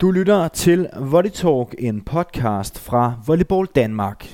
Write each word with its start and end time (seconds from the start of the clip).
Du 0.00 0.10
lytter 0.10 0.48
til 0.48 0.88
Volley 1.00 1.30
Talk, 1.30 1.74
en 1.78 2.00
podcast 2.00 2.78
fra 2.78 3.14
Volleyball 3.26 3.66
Danmark. 3.66 4.24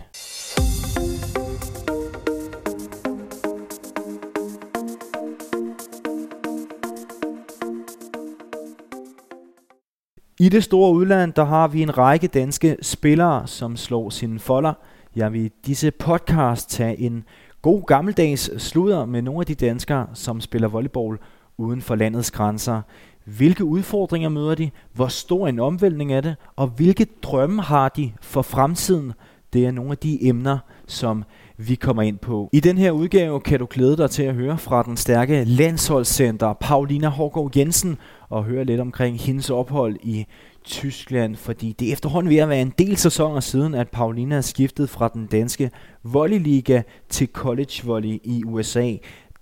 I 10.41 10.49
det 10.49 10.65
store 10.65 10.93
udland, 10.93 11.33
der 11.33 11.45
har 11.45 11.69
vi 11.69 11.83
en 11.83 11.99
række 11.99 12.27
danske 12.27 12.77
spillere, 12.83 13.47
som 13.47 13.77
slår 13.77 14.11
sine 14.11 14.39
folder. 14.39 14.73
Jeg 15.17 15.33
vil 15.33 15.45
i 15.45 15.51
disse 15.67 15.91
podcast 15.91 16.71
tage 16.71 16.99
en 16.99 17.25
god 17.63 17.87
gammeldags 17.87 18.63
sludder 18.63 19.05
med 19.05 19.23
nogle 19.23 19.41
af 19.41 19.47
de 19.47 19.55
danskere, 19.55 20.07
som 20.15 20.41
spiller 20.41 20.69
volleyball 20.69 21.19
uden 21.59 21.83
for 21.83 21.95
landets 21.95 22.31
grænser. 22.31 22.83
Hvilke 23.27 23.65
udfordringer 23.65 24.29
møder 24.29 24.55
de? 24.55 24.71
Hvor 24.93 25.09
stor 25.09 25.49
en 25.49 25.61
omvæltning 25.61 26.13
er 26.13 26.21
det? 26.21 26.37
Og 26.57 26.69
hvilke 26.69 27.07
drømme 27.23 27.63
har 27.63 27.89
de 27.89 28.13
for 28.21 28.43
fremtiden? 28.43 29.13
Det 29.53 29.67
er 29.67 29.71
nogle 29.71 29.91
af 29.91 29.99
de 29.99 30.25
emner, 30.25 30.59
som 30.87 31.25
vi 31.57 31.75
kommer 31.75 32.03
ind 32.03 32.19
på. 32.19 32.51
I 32.53 32.61
den 32.61 32.79
her 32.79 32.91
udgave 32.91 33.41
kan 33.41 33.59
du 33.59 33.67
glæde 33.71 33.97
dig 33.97 34.11
til 34.11 34.23
at 34.23 34.35
høre 34.35 34.59
fra 34.59 34.83
den 34.83 34.97
stærke 34.97 35.45
landsholdscenter 35.45 36.53
Paulina 36.53 37.09
Hårgaard 37.09 37.57
Jensen 37.57 37.99
og 38.29 38.45
høre 38.45 38.65
lidt 38.65 38.81
omkring 38.81 39.21
hendes 39.21 39.51
ophold 39.51 39.97
i 40.03 40.27
Tyskland, 40.65 41.37
fordi 41.37 41.73
det 41.79 41.89
er 41.89 41.93
efterhånden 41.93 42.31
ved 42.31 42.39
at 42.39 42.49
være 42.49 42.63
en 42.63 42.73
del 42.79 42.97
sæsoner 42.97 43.41
siden, 43.41 43.75
at 43.75 43.89
Paulina 43.89 44.37
er 44.37 44.41
skiftet 44.41 44.91
fra 44.91 45.09
den 45.09 45.27
danske 45.27 45.71
volleyliga 46.03 46.83
til 47.09 47.29
college 47.33 47.83
volley 47.85 48.19
i 48.25 48.43
USA. 48.45 48.93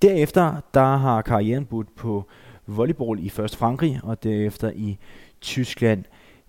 Derefter 0.02 0.54
der 0.74 0.96
har 0.96 1.22
karrieren 1.22 1.64
budt 1.64 1.96
på 1.96 2.28
volleyball 2.66 3.24
i 3.24 3.28
først 3.28 3.56
Frankrig 3.56 4.00
og 4.02 4.22
derefter 4.22 4.70
i 4.74 4.98
Tyskland. 5.40 6.04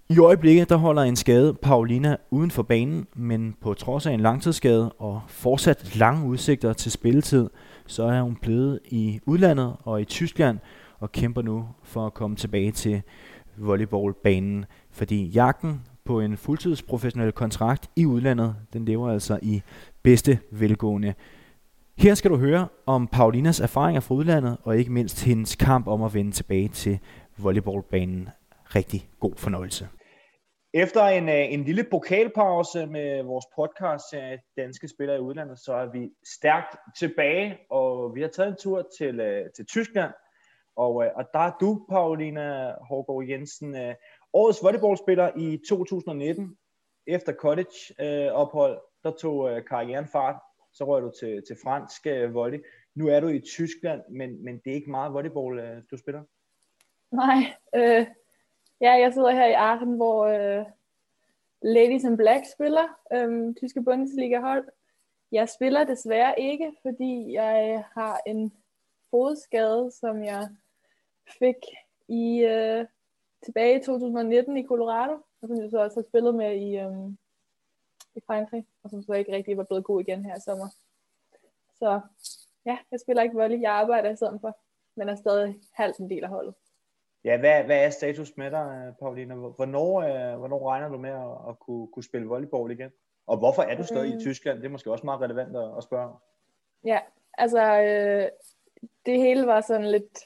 I 0.09 0.19
øjeblikket 0.19 0.69
der 0.69 0.75
holder 0.75 1.01
en 1.01 1.15
skade 1.15 1.53
Paulina 1.53 2.15
uden 2.31 2.51
for 2.51 2.63
banen, 2.63 3.07
men 3.15 3.55
på 3.61 3.73
trods 3.73 4.05
af 4.05 4.11
en 4.11 4.19
langtidsskade 4.19 4.91
og 4.91 5.21
fortsat 5.27 5.95
lange 5.95 6.27
udsigter 6.27 6.73
til 6.73 6.91
spilletid, 6.91 7.49
så 7.87 8.03
er 8.03 8.21
hun 8.21 8.35
blevet 8.35 8.79
i 8.85 9.19
udlandet 9.25 9.75
og 9.83 10.01
i 10.01 10.05
Tyskland 10.05 10.59
og 10.99 11.11
kæmper 11.11 11.41
nu 11.41 11.67
for 11.83 12.05
at 12.05 12.13
komme 12.13 12.35
tilbage 12.35 12.71
til 12.71 13.01
volleyballbanen, 13.57 14.65
fordi 14.91 15.25
jagten 15.25 15.81
på 16.05 16.19
en 16.19 16.37
fuldtidsprofessionel 16.37 17.31
kontrakt 17.31 17.89
i 17.95 18.05
udlandet, 18.05 18.55
den 18.73 18.85
lever 18.85 19.11
altså 19.11 19.39
i 19.41 19.61
bedste 20.03 20.39
velgående. 20.51 21.13
Her 21.97 22.13
skal 22.15 22.31
du 22.31 22.37
høre 22.37 22.67
om 22.85 23.07
Paulinas 23.07 23.59
erfaringer 23.59 24.01
fra 24.01 24.15
udlandet, 24.15 24.57
og 24.63 24.77
ikke 24.77 24.91
mindst 24.91 25.23
hendes 25.23 25.55
kamp 25.55 25.87
om 25.87 26.03
at 26.03 26.13
vende 26.13 26.31
tilbage 26.31 26.67
til 26.67 26.99
volleyballbanen. 27.37 28.29
Rigtig 28.75 29.09
god 29.19 29.33
fornøjelse. 29.37 29.87
Efter 30.73 31.03
en, 31.03 31.29
øh, 31.29 31.53
en 31.53 31.63
lille 31.63 31.85
pokalpause 31.91 32.85
med 32.85 33.23
vores 33.23 33.45
podcast 33.55 34.13
af 34.13 34.39
danske 34.57 34.87
spillere 34.87 35.17
i 35.17 35.19
udlandet, 35.19 35.59
så 35.59 35.73
er 35.73 35.91
vi 35.91 36.09
stærkt 36.37 36.75
tilbage, 36.99 37.57
og 37.69 38.15
vi 38.15 38.21
har 38.21 38.27
taget 38.27 38.49
en 38.49 38.57
tur 38.59 38.87
til, 38.97 39.19
øh, 39.19 39.45
til 39.55 39.65
Tyskland, 39.65 40.11
og, 40.77 41.05
øh, 41.05 41.11
og 41.15 41.25
der 41.33 41.39
er 41.39 41.51
du, 41.61 41.85
Paulina 41.89 42.73
Hårgaard 42.89 43.29
Jensen, 43.29 43.75
årets 44.33 44.63
volleyballspiller 44.63 45.31
i 45.37 45.59
2019. 45.69 46.57
Efter 47.07 47.33
college-ophold, 47.33 48.81
der 49.03 49.11
tog 49.11 49.49
karrieren 49.69 50.07
fart 50.07 50.35
så 50.75 50.83
rører 50.83 51.01
du 51.01 51.11
til, 51.19 51.43
til 51.47 51.57
fransk 51.63 52.07
øh, 52.07 52.33
volley. 52.33 52.65
Nu 52.95 53.07
er 53.07 53.19
du 53.19 53.27
i 53.27 53.39
Tyskland, 53.39 54.01
men, 54.09 54.43
men 54.43 54.57
det 54.57 54.71
er 54.71 54.75
ikke 54.75 54.91
meget 54.91 55.13
volleyball, 55.13 55.59
øh, 55.59 55.81
du 55.91 55.97
spiller? 55.97 56.23
Nej, 57.11 57.37
øh, 57.75 58.05
ja, 58.81 58.91
jeg 58.91 59.13
sidder 59.13 59.31
her 59.31 59.45
i 59.45 59.53
Aachen, 59.53 59.95
hvor 59.95 60.25
øh, 60.25 60.65
Ladies 61.61 62.03
in 62.03 62.17
Black 62.17 62.45
spiller, 62.53 62.87
øh, 63.13 63.55
tyske 63.55 63.83
Bundesliga-hold. 63.83 64.67
Jeg 65.31 65.49
spiller 65.49 65.83
desværre 65.83 66.39
ikke, 66.39 66.73
fordi 66.81 67.33
jeg 67.33 67.83
har 67.93 68.19
en 68.25 68.53
fodskade, 69.11 69.91
som 69.91 70.23
jeg 70.23 70.47
fik 71.39 71.61
i 72.07 72.39
øh, 72.39 72.85
tilbage 73.45 73.79
i 73.79 73.83
2019 73.83 74.57
i 74.57 74.67
Colorado, 74.67 75.13
og 75.41 75.47
som 75.47 75.61
jeg 75.61 75.69
så 75.69 75.79
også 75.79 75.99
har 75.99 76.07
spillet 76.09 76.35
med 76.35 76.55
i, 76.55 76.77
øh, 76.77 77.11
i 78.15 78.21
Frankrig, 78.27 78.65
og 78.83 78.89
som 78.89 79.03
så 79.03 79.13
ikke 79.13 79.31
rigtig 79.31 79.57
var 79.57 79.63
blevet 79.63 79.83
god 79.83 80.01
igen 80.01 80.25
her 80.25 80.35
i 80.35 80.41
sommer. 80.45 80.67
Så 81.79 82.01
ja, 82.65 82.77
jeg 82.91 82.99
spiller 82.99 83.23
ikke 83.23 83.35
volley, 83.35 83.61
jeg 83.61 83.71
arbejder 83.71 84.09
i 84.09 84.15
stedet 84.15 84.41
for, 84.41 84.57
men 84.95 85.09
er 85.09 85.15
stadig 85.15 85.55
halvt 85.73 85.97
en 85.97 86.09
del 86.09 86.23
af 86.23 86.29
holdet. 86.29 86.53
Ja, 87.23 87.37
hvad, 87.37 87.63
hvad 87.63 87.85
er 87.85 87.89
status 87.89 88.37
med 88.37 88.51
dig, 88.51 88.93
Pauline? 88.99 89.35
Hvornår, 89.35 90.01
øh, 90.01 90.37
hvornår 90.37 90.69
regner 90.69 90.89
du 90.89 90.97
med 90.97 91.09
at, 91.09 91.49
at 91.49 91.59
kunne, 91.59 91.87
kunne 91.87 92.03
spille 92.03 92.27
volleyball 92.27 92.71
igen? 92.71 92.91
Og 93.27 93.37
hvorfor 93.37 93.61
er 93.61 93.75
du 93.75 93.83
stadig 93.83 94.13
mm. 94.13 94.17
i 94.17 94.21
Tyskland? 94.21 94.57
Det 94.57 94.65
er 94.65 94.69
måske 94.69 94.91
også 94.91 95.05
meget 95.05 95.21
relevant 95.21 95.57
at, 95.57 95.77
at 95.77 95.83
spørge 95.83 96.05
om. 96.05 96.15
Ja, 96.83 96.99
altså 97.37 97.81
øh, 97.81 98.29
det 99.05 99.19
hele 99.19 99.47
var 99.47 99.61
sådan 99.61 99.91
lidt 99.91 100.19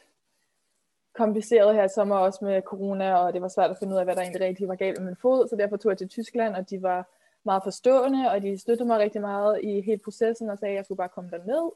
kompliceret 1.13 1.75
her 1.75 1.83
i 1.83 1.89
sommer, 1.89 2.15
også 2.15 2.45
med 2.45 2.61
corona, 2.61 3.15
og 3.15 3.33
det 3.33 3.41
var 3.41 3.47
svært 3.47 3.71
at 3.71 3.77
finde 3.77 3.93
ud 3.93 3.99
af, 3.99 4.05
hvad 4.05 4.15
der 4.15 4.21
egentlig 4.21 4.41
rigtig 4.41 4.67
var 4.67 4.75
galt 4.75 4.97
med 4.97 5.05
min 5.05 5.15
fod, 5.15 5.47
så 5.47 5.55
derfor 5.55 5.77
tog 5.77 5.89
jeg 5.89 5.97
til 5.97 6.09
Tyskland, 6.09 6.55
og 6.55 6.69
de 6.69 6.81
var 6.81 7.07
meget 7.45 7.63
forstående, 7.63 8.31
og 8.31 8.41
de 8.41 8.57
støttede 8.57 8.87
mig 8.87 8.99
rigtig 8.99 9.21
meget 9.21 9.59
i 9.63 9.81
hele 9.81 10.01
processen 10.03 10.49
og 10.49 10.57
sagde, 10.57 10.71
at 10.71 10.75
jeg 10.75 10.85
skulle 10.85 10.97
bare 10.97 11.09
komme 11.09 11.29
derned. 11.29 11.71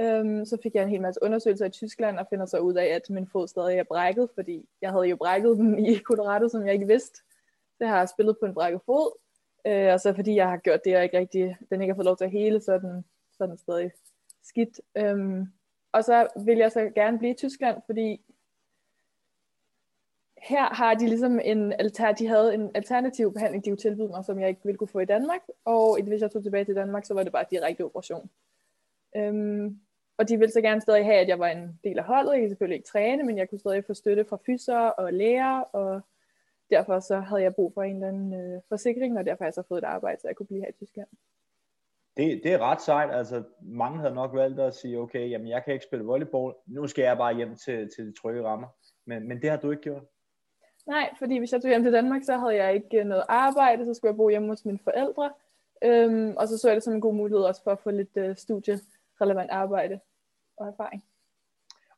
Øhm, 0.00 0.44
så 0.44 0.58
fik 0.62 0.74
jeg 0.74 0.82
en 0.82 0.88
hel 0.88 1.00
masse 1.00 1.22
undersøgelser 1.22 1.66
i 1.66 1.70
Tyskland 1.70 2.18
og 2.18 2.26
finder 2.30 2.46
så 2.46 2.58
ud 2.58 2.74
af, 2.74 2.86
at 2.86 3.10
min 3.10 3.28
fod 3.28 3.48
stadig 3.48 3.78
er 3.78 3.84
brækket, 3.84 4.28
fordi 4.34 4.68
jeg 4.82 4.90
havde 4.90 5.04
jo 5.04 5.16
brækket 5.16 5.56
den 5.56 5.86
i 5.86 5.98
Colorado, 5.98 6.48
som 6.48 6.66
jeg 6.66 6.74
ikke 6.74 6.86
vidste. 6.86 7.22
Det 7.80 7.88
har 7.88 7.98
jeg 7.98 8.08
spillet 8.08 8.36
på 8.40 8.46
en 8.46 8.54
brækket 8.54 8.80
fod, 8.86 9.18
øh, 9.66 9.92
og 9.92 10.00
så 10.00 10.14
fordi 10.14 10.34
jeg 10.34 10.48
har 10.48 10.56
gjort 10.56 10.84
det, 10.84 10.96
og 10.96 11.02
ikke 11.02 11.18
rigtig, 11.18 11.56
den 11.70 11.80
ikke 11.80 11.92
har 11.92 11.96
fået 11.96 12.06
lov 12.06 12.16
til 12.16 12.24
at 12.24 12.30
hele, 12.30 12.60
så 12.60 12.72
er 12.72 12.78
den, 12.78 13.04
så 13.32 13.44
er 13.44 13.48
den 13.48 13.58
stadig 13.58 13.90
skidt. 14.42 14.80
Øhm, 14.96 15.46
og 15.92 16.04
så 16.04 16.28
vil 16.44 16.58
jeg 16.58 16.72
så 16.72 16.90
gerne 16.94 17.18
blive 17.18 17.32
i 17.32 17.36
Tyskland, 17.36 17.82
fordi 17.86 18.24
her 20.44 20.74
har 20.74 20.94
de 20.94 21.06
ligesom 21.06 21.40
en 21.44 21.72
alter, 21.72 22.12
de 22.12 22.26
havde 22.26 22.54
en 22.54 22.70
alternativ 22.74 23.32
behandling, 23.32 23.64
de 23.64 23.70
kunne 23.70 23.76
tilbyde 23.76 24.08
mig, 24.08 24.24
som 24.24 24.40
jeg 24.40 24.48
ikke 24.48 24.60
ville 24.64 24.78
kunne 24.78 24.88
få 24.88 24.98
i 24.98 25.04
Danmark. 25.04 25.40
Og 25.64 25.98
hvis 26.02 26.20
jeg 26.20 26.30
tog 26.30 26.42
tilbage 26.42 26.64
til 26.64 26.74
Danmark, 26.74 27.04
så 27.04 27.14
var 27.14 27.22
det 27.22 27.32
bare 27.32 27.44
direkte 27.50 27.84
operation. 27.84 28.30
Øhm, 29.16 29.80
og 30.18 30.28
de 30.28 30.38
ville 30.38 30.52
så 30.52 30.60
gerne 30.60 30.80
stadig 30.80 31.04
have, 31.04 31.16
at 31.16 31.28
jeg 31.28 31.38
var 31.38 31.48
en 31.48 31.80
del 31.84 31.98
af 31.98 32.04
holdet. 32.04 32.32
Jeg 32.32 32.40
kunne 32.40 32.48
selvfølgelig 32.48 32.76
ikke 32.76 32.88
træne, 32.88 33.22
men 33.22 33.38
jeg 33.38 33.50
kunne 33.50 33.58
stadig 33.58 33.84
få 33.84 33.94
støtte 33.94 34.24
fra 34.24 34.38
fyser 34.46 34.78
og 34.78 35.12
læger, 35.12 35.60
og 35.60 36.00
derfor 36.70 37.00
så 37.00 37.20
havde 37.20 37.42
jeg 37.42 37.54
brug 37.54 37.74
for 37.74 37.82
en 37.82 37.94
eller 37.94 38.08
anden 38.08 38.34
øh, 38.34 38.60
forsikring, 38.68 39.18
og 39.18 39.26
derfor 39.26 39.44
har 39.44 39.46
jeg 39.46 39.54
så 39.54 39.62
fået 39.68 39.78
et 39.78 39.84
arbejde, 39.84 40.20
så 40.20 40.28
jeg 40.28 40.36
kunne 40.36 40.46
blive 40.46 40.60
her 40.60 40.68
i 40.68 40.84
Tyskland. 40.84 41.08
Det, 42.16 42.40
det 42.44 42.52
er 42.52 42.58
ret 42.58 42.82
sejt. 42.82 43.14
Altså, 43.14 43.42
mange 43.62 43.98
havde 43.98 44.14
nok 44.14 44.34
valgt 44.34 44.60
at 44.60 44.74
sige, 44.74 44.98
okay, 44.98 45.30
jamen 45.30 45.48
jeg 45.48 45.64
kan 45.64 45.72
ikke 45.72 45.84
spille 45.84 46.04
volleyball, 46.04 46.54
nu 46.66 46.86
skal 46.86 47.02
jeg 47.02 47.16
bare 47.16 47.36
hjem 47.36 47.56
til, 47.56 47.90
til 47.96 48.06
de 48.06 48.12
trygge 48.12 48.42
rammer. 48.42 48.68
Men, 49.04 49.28
men 49.28 49.42
det 49.42 49.50
har 49.50 49.56
du 49.56 49.70
ikke 49.70 49.82
gjort. 49.82 50.02
Nej, 50.86 51.14
fordi 51.18 51.38
hvis 51.38 51.52
jeg 51.52 51.62
tog 51.62 51.68
hjem 51.68 51.82
til 51.82 51.92
Danmark, 51.92 52.22
så 52.24 52.36
havde 52.36 52.56
jeg 52.56 52.74
ikke 52.74 53.00
øh, 53.00 53.06
noget 53.06 53.24
arbejde, 53.28 53.86
så 53.86 53.94
skulle 53.94 54.10
jeg 54.10 54.16
bo 54.16 54.28
hjemme 54.28 54.48
hos 54.48 54.64
mine 54.64 54.78
forældre. 54.84 55.32
Øhm, 55.84 56.36
og 56.36 56.48
så 56.48 56.58
så 56.58 56.68
jeg 56.68 56.74
det 56.74 56.82
som 56.82 56.94
en 56.94 57.00
god 57.00 57.14
mulighed 57.14 57.44
også 57.44 57.62
for 57.62 57.70
at 57.70 57.78
få 57.78 57.90
lidt 57.90 58.16
øh, 58.16 58.36
studierelevant 58.36 59.50
arbejde 59.50 60.00
og 60.56 60.68
erfaring. 60.68 61.04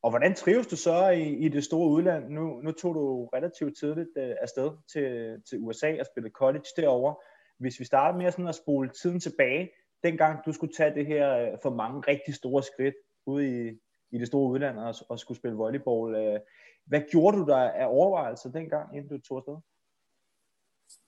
Og 0.03 0.11
hvordan 0.11 0.35
trives 0.35 0.67
du 0.67 0.77
så 0.77 1.09
i, 1.09 1.23
i 1.23 1.49
det 1.49 1.65
store 1.65 1.89
udland? 1.89 2.29
Nu, 2.29 2.61
nu 2.61 2.73
tog 2.73 2.95
du 2.95 3.27
relativt 3.27 3.79
tidligt 3.79 4.09
øh, 4.17 4.35
afsted 4.41 4.71
til, 4.93 5.37
til 5.49 5.59
USA 5.61 6.01
og 6.01 6.07
spille 6.07 6.31
college 6.31 6.65
derovre. 6.77 7.15
Hvis 7.59 7.81
vi 7.81 7.85
starter 7.85 8.19
med 8.19 8.31
sådan 8.31 8.49
at 8.49 8.55
spole 8.55 8.91
tiden 8.91 9.21
tilbage, 9.21 9.71
dengang 10.03 10.45
du 10.47 10.53
skulle 10.53 10.73
tage 10.73 10.95
det 10.95 11.07
her 11.07 11.39
øh, 11.39 11.59
for 11.63 11.71
mange 11.71 12.01
rigtig 12.01 12.35
store 12.35 12.63
skridt 12.63 12.95
ude 13.27 13.69
i, 13.69 13.81
i 14.17 14.19
det 14.19 14.27
store 14.27 14.51
udland 14.51 14.79
og, 14.79 14.95
og 15.09 15.19
skulle 15.19 15.39
spille 15.39 15.57
volleyball. 15.57 16.15
Øh, 16.15 16.41
hvad 16.85 17.01
gjorde 17.11 17.37
du 17.37 17.45
der 17.45 17.57
af 17.57 17.87
overvejelser 17.87 18.51
dengang, 18.51 18.97
inden 18.97 19.09
du 19.09 19.19
tog 19.19 19.37
afsted? 19.37 19.57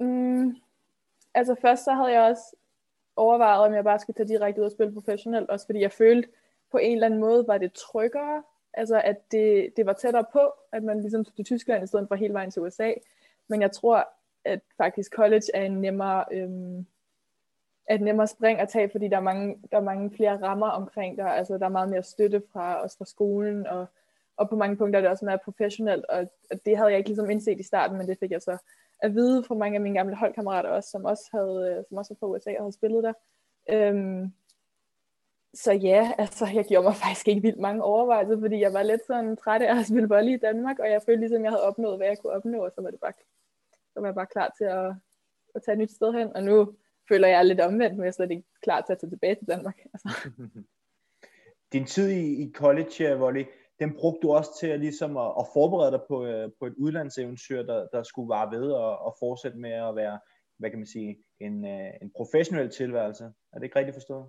Mm, 0.00 0.56
altså 1.34 1.54
først 1.60 1.84
så 1.84 1.92
havde 1.92 2.12
jeg 2.12 2.22
også 2.22 2.56
overvejet, 3.16 3.66
om 3.66 3.74
jeg 3.74 3.84
bare 3.84 3.98
skulle 3.98 4.14
tage 4.14 4.28
direkte 4.28 4.60
ud 4.60 4.66
og 4.66 4.72
spille 4.72 4.94
professionelt, 4.94 5.50
også 5.50 5.66
fordi 5.66 5.80
jeg 5.80 5.92
følte 5.92 6.28
på 6.70 6.78
en 6.78 6.92
eller 6.92 7.06
anden 7.06 7.20
måde, 7.20 7.46
var 7.46 7.58
det 7.58 7.72
tryggere, 7.72 8.42
altså 8.74 9.00
at 9.00 9.32
det, 9.32 9.72
det 9.76 9.86
var 9.86 9.92
tættere 9.92 10.24
på, 10.32 10.52
at 10.72 10.82
man 10.82 11.00
ligesom 11.00 11.24
tog 11.24 11.34
til 11.34 11.44
Tyskland 11.44 11.84
i 11.84 11.86
stedet 11.86 12.08
for 12.08 12.14
hele 12.14 12.34
vejen 12.34 12.50
til 12.50 12.62
USA. 12.62 12.92
Men 13.48 13.62
jeg 13.62 13.72
tror, 13.72 14.08
at 14.44 14.60
faktisk 14.76 15.12
college 15.14 15.42
er 15.54 15.62
en 15.62 15.80
nemmere, 15.80 16.24
øhm, 16.32 16.86
et 17.94 18.00
nemmere 18.00 18.26
spring 18.26 18.60
at 18.60 18.68
tage, 18.68 18.88
fordi 18.90 19.08
der 19.08 19.16
er, 19.16 19.20
mange, 19.20 19.58
der 19.70 19.76
er 19.76 19.82
mange 19.82 20.10
flere 20.10 20.42
rammer 20.42 20.66
omkring 20.66 21.18
der. 21.18 21.26
Altså 21.26 21.58
der 21.58 21.64
er 21.64 21.68
meget 21.68 21.88
mere 21.88 22.02
støtte 22.02 22.42
fra 22.52 22.84
os 22.84 22.96
fra 22.96 23.04
skolen, 23.04 23.66
og 23.66 23.86
og 24.38 24.48
på 24.48 24.56
mange 24.56 24.76
punkter 24.76 24.98
er 24.98 25.00
det 25.00 25.10
også 25.10 25.24
meget 25.24 25.40
professionelt, 25.40 26.04
og, 26.04 26.30
det 26.66 26.76
havde 26.76 26.90
jeg 26.90 26.98
ikke 26.98 27.10
ligesom 27.10 27.30
indset 27.30 27.60
i 27.60 27.62
starten, 27.62 27.98
men 27.98 28.08
det 28.08 28.18
fik 28.18 28.30
jeg 28.30 28.42
så 28.42 28.58
at 29.02 29.14
vide 29.14 29.44
fra 29.44 29.54
mange 29.54 29.74
af 29.74 29.80
mine 29.80 29.98
gamle 29.98 30.16
holdkammerater 30.16 30.70
også, 30.70 30.90
som 30.90 31.04
også 31.04 31.24
havde, 31.32 31.76
øh, 31.78 31.84
som 31.88 31.96
også 31.96 32.14
var 32.14 32.26
fra 32.26 32.26
USA 32.26 32.50
og 32.50 32.62
havde 32.62 32.72
spillet 32.72 33.04
der. 33.04 33.12
Øhm, 33.70 34.32
så 35.54 35.72
ja, 35.72 36.12
altså 36.18 36.46
jeg 36.54 36.64
gjorde 36.64 36.84
mig 36.84 36.94
faktisk 36.94 37.28
ikke 37.28 37.42
vildt 37.42 37.60
mange 37.60 37.82
overvejelser, 37.82 38.40
fordi 38.40 38.60
jeg 38.60 38.72
var 38.72 38.82
lidt 38.82 39.06
sådan 39.06 39.36
træt 39.36 39.62
af 39.62 39.78
at 39.78 39.86
spille 39.86 40.08
volley 40.08 40.32
i 40.32 40.36
Danmark, 40.36 40.78
og 40.78 40.90
jeg 40.90 41.02
følte 41.06 41.20
ligesom, 41.20 41.42
jeg 41.44 41.50
havde 41.50 41.62
opnået, 41.62 41.96
hvad 41.96 42.06
jeg 42.06 42.18
kunne 42.18 42.32
opnå, 42.32 42.64
og 42.64 42.72
så 42.74 42.80
var 42.82 42.90
det 42.90 43.00
bare, 43.00 43.12
så 43.12 43.24
så 43.94 44.00
var 44.00 44.06
jeg 44.06 44.14
bare 44.14 44.26
klar 44.26 44.54
til 44.58 44.64
at, 44.64 44.94
at 45.54 45.62
tage 45.62 45.72
et 45.72 45.78
nyt 45.78 45.92
sted 45.92 46.12
hen, 46.12 46.36
og 46.36 46.42
nu 46.42 46.74
føler 47.08 47.28
jeg 47.28 47.44
lidt 47.44 47.60
omvendt, 47.60 47.96
men 47.96 48.04
jeg 48.04 48.08
er 48.08 48.12
slet 48.12 48.30
ikke 48.30 48.48
klar 48.62 48.80
til 48.80 48.92
at 48.92 48.98
tage 48.98 49.10
tilbage 49.10 49.34
til 49.34 49.48
Danmark. 49.48 49.78
Altså. 49.94 50.30
Din 51.72 51.86
tid 51.86 52.08
i, 52.10 52.42
i 52.42 52.52
college, 52.52 53.18
Volley, 53.18 53.44
den 53.80 53.94
brugte 53.94 54.20
du 54.22 54.32
også 54.32 54.50
til 54.60 54.66
at, 54.66 54.80
ligesom 54.80 55.16
at, 55.16 55.32
at 55.38 55.46
forberede 55.52 55.92
dig 55.92 56.00
på, 56.08 56.26
øh, 56.26 56.50
på 56.58 56.66
et 56.66 56.74
udlandseventyr, 56.78 57.62
der, 57.62 57.86
der 57.92 58.02
skulle 58.02 58.28
vare 58.28 58.50
ved 58.50 58.70
og, 58.72 58.98
og 58.98 59.16
fortsætte 59.18 59.58
med 59.58 59.70
at 59.70 59.96
være, 59.96 60.18
hvad 60.58 60.70
kan 60.70 60.78
man 60.78 60.86
sige, 60.86 61.18
en, 61.40 61.64
øh, 61.64 61.90
en 62.02 62.10
professionel 62.16 62.70
tilværelse. 62.70 63.24
Er 63.24 63.58
det 63.58 63.64
ikke 63.64 63.78
rigtigt 63.78 63.94
forstået? 63.94 64.26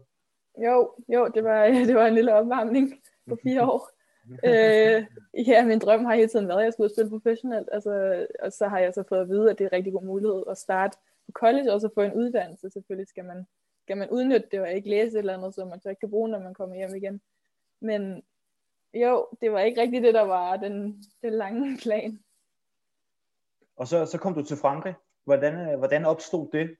Jo, 0.58 0.96
jo, 1.14 1.28
det 1.28 1.44
var, 1.44 1.66
det 1.90 1.96
var 1.96 2.06
en 2.06 2.16
lille 2.16 2.34
opvarmning 2.34 2.94
på 3.30 3.38
fire 3.44 3.64
år. 3.72 3.90
øh, 4.50 5.06
ja, 5.48 5.66
min 5.66 5.80
drøm 5.80 6.06
har 6.06 6.16
hele 6.16 6.28
tiden 6.28 6.48
været, 6.48 6.60
at 6.60 6.66
jeg 6.66 6.74
skulle 6.74 6.94
spille 6.94 7.10
professionelt, 7.10 7.70
altså, 7.72 8.26
og 8.40 8.52
så 8.52 8.68
har 8.68 8.80
jeg 8.80 8.94
så 8.94 9.04
fået 9.10 9.22
at 9.22 9.30
vide, 9.30 9.50
at 9.52 9.58
det 9.58 9.66
er 9.66 9.70
en 9.70 9.74
rigtig 9.74 9.94
god 9.94 10.06
mulighed 10.06 10.44
at 10.50 10.58
starte 10.58 10.98
på 11.30 11.40
college, 11.40 11.74
og 11.74 11.82
så 11.82 11.90
få 11.96 12.02
en 12.02 12.14
uddannelse. 12.14 12.70
Selvfølgelig 12.70 13.08
skal 13.08 13.26
man, 13.26 13.48
skal 13.84 13.98
man 13.98 14.10
udnytte 14.10 14.48
det, 14.52 14.60
og 14.60 14.72
ikke 14.72 14.90
læse 14.90 15.14
et 15.14 15.20
eller 15.20 15.38
andet, 15.38 15.56
som 15.56 15.68
man 15.68 15.82
så 15.82 15.90
ikke 15.90 16.00
kan 16.00 16.10
bruge, 16.10 16.30
når 16.30 16.40
man 16.40 16.54
kommer 16.54 16.76
hjem 16.76 16.96
igen. 16.96 17.22
Men 17.82 18.24
jo, 18.94 19.28
det 19.42 19.52
var 19.52 19.60
ikke 19.60 19.82
rigtig 19.82 20.02
det, 20.02 20.14
der 20.14 20.22
var 20.22 20.58
den, 20.58 21.04
den 21.22 21.34
lange 21.34 21.78
plan. 21.84 22.20
Og 23.76 23.88
så, 23.88 24.06
så 24.06 24.18
kom 24.18 24.34
du 24.34 24.44
til 24.44 24.58
Frankrig. 24.58 24.96
Hvordan, 25.24 25.78
hvordan 25.78 26.06
opstod 26.06 26.48
det? 26.52 26.76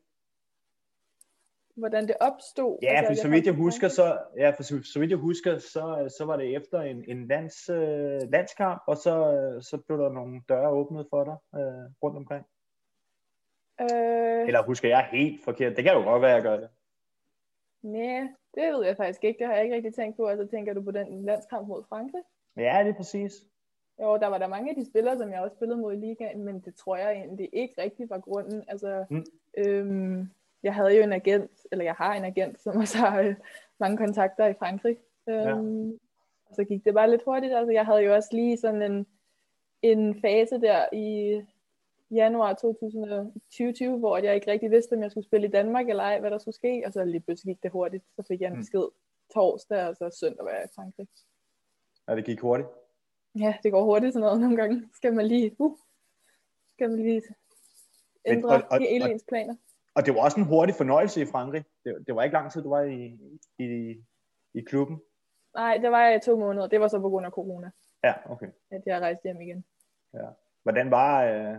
Hvordan 1.76 2.08
det 2.08 2.16
opstod? 2.20 2.78
Ja, 2.82 2.88
altså, 2.88 3.10
for 3.10 3.28
så 3.28 3.30
vidt 3.30 3.46
jeg 3.46 3.54
husker, 3.54 3.88
så, 3.88 4.18
ja, 4.38 4.50
for 4.50 4.64
så, 4.64 4.84
så 4.84 5.00
vidt 5.00 5.12
jeg 5.12 5.18
husker, 5.18 5.58
så, 5.58 6.16
så 6.18 6.26
var 6.26 6.38
det 6.38 6.56
efter 6.56 6.82
en, 6.82 7.04
en 7.08 7.28
lands, 7.28 7.70
øh, 7.70 8.22
landskamp, 8.32 8.82
og 8.88 8.98
så, 8.98 9.14
så 9.62 9.78
blev 9.78 9.98
der 9.98 10.10
nogle 10.10 10.42
døre 10.50 10.70
åbnet 10.70 11.08
for 11.10 11.24
dig 11.24 11.60
øh, 11.60 11.92
rundt 12.04 12.18
omkring. 12.18 12.46
Øh... 13.82 14.48
Eller 14.48 14.64
husker 14.64 14.90
jeg 14.90 15.08
helt 15.12 15.44
forkert? 15.44 15.76
Det 15.76 15.84
kan 15.84 15.94
jo 15.94 16.04
godt 16.04 16.22
være, 16.22 16.32
jeg 16.32 16.42
gør 16.42 16.60
det. 16.60 16.70
Nej, 17.82 18.28
det 18.56 18.74
ved 18.74 18.86
jeg 18.86 18.98
faktisk 18.98 19.24
ikke. 19.24 19.40
Det 19.40 19.48
har 19.48 19.54
jeg 19.54 19.64
ikke 19.64 19.76
rigtig 19.76 19.94
tænkt 19.94 20.18
på. 20.18 20.28
Altså 20.28 20.48
tænker 20.48 20.74
du 20.74 20.82
på 20.82 20.92
den 20.92 21.26
landskamp 21.26 21.68
mod 21.68 21.84
Frankrig? 21.90 22.22
Ja, 22.58 22.82
det 22.84 22.90
er 22.90 22.94
præcis. 22.94 23.34
Jo, 24.02 24.18
der 24.18 24.28
var 24.28 24.38
der 24.38 24.48
mange 24.48 24.70
af 24.70 24.76
de 24.76 24.86
spillere, 24.86 25.18
som 25.18 25.32
jeg 25.32 25.42
også 25.42 25.56
spillede 25.56 25.80
mod 25.80 25.94
i 25.94 25.96
ligaen, 25.96 26.44
men 26.44 26.60
det 26.60 26.76
tror 26.76 26.98
jeg 26.98 27.12
egentlig 27.12 27.50
ikke 27.54 27.82
rigtig 27.82 28.10
var 28.10 28.20
grunden. 28.20 28.64
Altså, 28.68 29.06
mm. 29.10 29.26
øhm, 29.58 30.30
jeg 30.64 30.76
havde 30.76 30.98
jo 30.98 31.04
en 31.04 31.14
agent, 31.14 31.52
eller 31.72 31.86
jeg 31.86 31.94
har 31.94 32.14
en 32.14 32.26
agent, 32.26 32.62
som 32.62 32.78
også 32.78 32.98
har 32.98 33.22
øh, 33.22 33.36
mange 33.80 33.98
kontakter 33.98 34.48
i 34.48 34.54
Frankrig. 34.54 34.98
Øhm, 35.30 35.90
ja. 35.90 35.96
Og 36.46 36.56
så 36.56 36.64
gik 36.64 36.86
det 36.86 36.94
bare 36.94 37.10
lidt 37.10 37.24
hurtigt. 37.26 37.54
Altså, 37.54 37.72
jeg 37.72 37.86
havde 37.86 38.00
jo 38.00 38.16
også 38.16 38.30
lige 38.32 38.58
sådan 38.58 38.82
en, 38.82 39.08
en 39.82 40.22
fase 40.22 40.62
der 40.62 40.86
i 40.94 41.42
januar 42.12 42.54
2020, 42.54 43.98
hvor 43.98 44.18
jeg 44.18 44.36
ikke 44.36 44.52
rigtig 44.52 44.72
vidste, 44.72 44.94
om 44.94 45.04
jeg 45.04 45.12
skulle 45.12 45.26
spille 45.26 45.48
i 45.48 45.52
Danmark 45.52 45.90
eller 45.90 46.04
ej, 46.04 46.20
hvad 46.20 46.32
der 46.32 46.38
skulle 46.38 46.56
ske, 46.56 46.84
og 46.86 46.94
så 46.94 47.06
lige 47.06 47.22
pludselig 47.22 47.56
gik 47.56 47.64
det 47.64 47.72
hurtigt. 47.72 48.04
Så 48.16 48.24
fik 48.28 48.42
jeg 48.42 48.48
en 48.48 48.54
mm. 48.54 48.60
besked 48.60 48.88
torsdag, 49.34 49.88
og 49.88 49.96
så 49.96 50.18
søndag 50.20 50.46
var 50.46 50.52
jeg 50.52 50.64
i 50.66 50.74
Frankrig. 50.76 51.08
Ja, 52.08 52.16
det 52.16 52.26
gik 52.26 52.40
hurtigt? 52.40 52.70
Ja, 53.40 53.56
det 53.64 53.72
går 53.72 53.84
hurtigt 53.84 54.14
sådan 54.14 54.26
noget 54.26 54.42
nogle 54.42 54.58
gange. 54.58 54.90
Skal 54.96 55.14
man 55.14 55.26
lige, 55.26 55.56
uh, 55.60 55.78
skal 56.74 56.90
man 56.90 57.00
lige 57.00 57.22
ændre 58.26 58.58
Men, 58.58 58.64
og, 58.64 58.72
og, 58.72 58.80
hele 58.80 59.12
ens 59.12 59.24
planer. 59.28 59.56
Og 59.96 60.06
det 60.06 60.16
var 60.16 60.24
også 60.24 60.40
en 60.40 60.46
hurtig 60.46 60.76
fornøjelse 60.76 61.22
i 61.22 61.26
Frankrig. 61.26 61.64
Det, 61.86 62.08
det 62.08 62.16
var 62.16 62.24
ikke 62.24 62.34
lang 62.34 62.52
tid, 62.52 62.62
du 62.62 62.70
var 62.70 62.82
i, 62.82 63.20
i, 63.60 63.98
i 64.54 64.62
klubben? 64.62 65.02
Nej, 65.56 65.78
det 65.78 65.92
var 65.92 66.02
jeg 66.06 66.16
i 66.16 66.20
to 66.20 66.40
måneder. 66.40 66.68
Det 66.68 66.80
var 66.80 66.88
så 66.88 67.00
på 67.00 67.10
grund 67.10 67.26
af 67.26 67.32
corona. 67.32 67.72
Ja, 68.04 68.14
okay. 68.32 68.48
At 68.72 68.82
jeg 68.86 69.02
rejste 69.02 69.24
hjem 69.24 69.42
igen. 69.42 69.66
Ja. 70.14 70.28
Hvordan 70.70 70.92
var, 70.92 71.24
øh, 71.24 71.56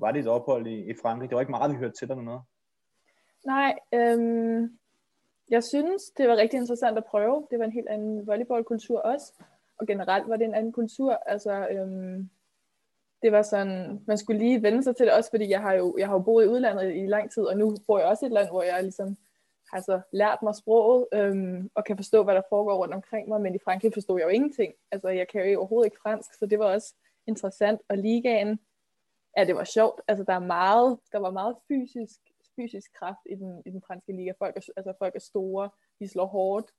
var 0.00 0.12
dit 0.12 0.26
ophold 0.26 0.66
i, 0.66 0.90
i 0.90 0.94
Frankrig? 1.02 1.28
Det 1.28 1.34
var 1.34 1.40
ikke 1.40 1.50
meget, 1.50 1.72
vi 1.72 1.76
hørte 1.76 1.96
til 1.98 2.08
dig 2.08 2.16
noget. 2.16 2.42
Nej, 3.46 3.74
øhm, 3.94 4.78
jeg 5.50 5.64
synes, 5.64 6.02
det 6.16 6.28
var 6.28 6.36
rigtig 6.36 6.58
interessant 6.58 6.98
at 6.98 7.04
prøve. 7.04 7.46
Det 7.50 7.58
var 7.58 7.64
en 7.64 7.72
helt 7.72 7.88
anden 7.88 8.26
volleyballkultur 8.26 8.98
også. 8.98 9.32
Og 9.78 9.86
generelt 9.86 10.28
var 10.28 10.36
det 10.36 10.44
en 10.44 10.54
anden 10.54 10.72
kultur. 10.72 11.12
Altså, 11.26 11.68
øhm, 11.70 12.30
det 13.22 13.32
var 13.32 13.42
sådan, 13.42 14.04
man 14.06 14.18
skulle 14.18 14.38
lige 14.38 14.62
vende 14.62 14.82
sig 14.82 14.96
til 14.96 15.06
det 15.06 15.14
også, 15.14 15.30
fordi 15.30 15.50
jeg 15.50 15.60
har 15.60 15.72
jo, 15.72 15.96
jeg 15.98 16.06
har 16.06 16.14
jo 16.14 16.22
boet 16.22 16.44
i 16.44 16.48
udlandet 16.48 16.96
i 16.96 17.06
lang 17.06 17.30
tid, 17.30 17.42
og 17.42 17.56
nu 17.56 17.76
bor 17.86 17.98
jeg 17.98 18.08
også 18.08 18.24
i 18.24 18.28
et 18.28 18.32
land, 18.32 18.48
hvor 18.48 18.62
jeg 18.62 18.82
ligesom 18.82 19.16
har 19.72 19.80
så 19.80 20.00
lært 20.12 20.38
mig 20.42 20.54
sproget, 20.54 21.06
øhm, 21.12 21.70
og 21.74 21.84
kan 21.84 21.96
forstå, 21.96 22.24
hvad 22.24 22.34
der 22.34 22.42
foregår 22.48 22.76
rundt 22.76 22.94
omkring 22.94 23.28
mig, 23.28 23.40
men 23.40 23.54
i 23.54 23.58
Frankrig 23.64 23.92
forstod 23.94 24.18
jeg 24.18 24.24
jo 24.24 24.30
ingenting. 24.30 24.72
Altså, 24.92 25.08
jeg 25.08 25.28
kan 25.28 25.50
jo 25.50 25.58
overhovedet 25.58 25.86
ikke 25.86 26.00
fransk, 26.02 26.34
så 26.38 26.46
det 26.46 26.58
var 26.58 26.64
også 26.64 26.94
interessant, 27.30 27.80
og 27.88 27.98
ligaen, 27.98 28.60
ja, 29.36 29.44
det 29.44 29.54
var 29.54 29.64
sjovt. 29.64 30.00
Altså, 30.08 30.24
der 30.24 30.32
er 30.32 30.46
meget, 30.58 30.98
der 31.12 31.18
var 31.18 31.30
meget 31.30 31.56
fysisk, 31.68 32.20
fysisk 32.56 32.92
kraft 32.98 33.24
i 33.30 33.34
den, 33.34 33.62
i 33.66 33.70
den 33.70 33.82
franske 33.86 34.12
liga. 34.12 34.32
Folk 34.38 34.56
er, 34.56 34.60
altså, 34.76 34.92
folk 34.98 35.14
er 35.14 35.20
store, 35.20 35.70
de 36.00 36.08
slår 36.08 36.26
hårdt. 36.26 36.70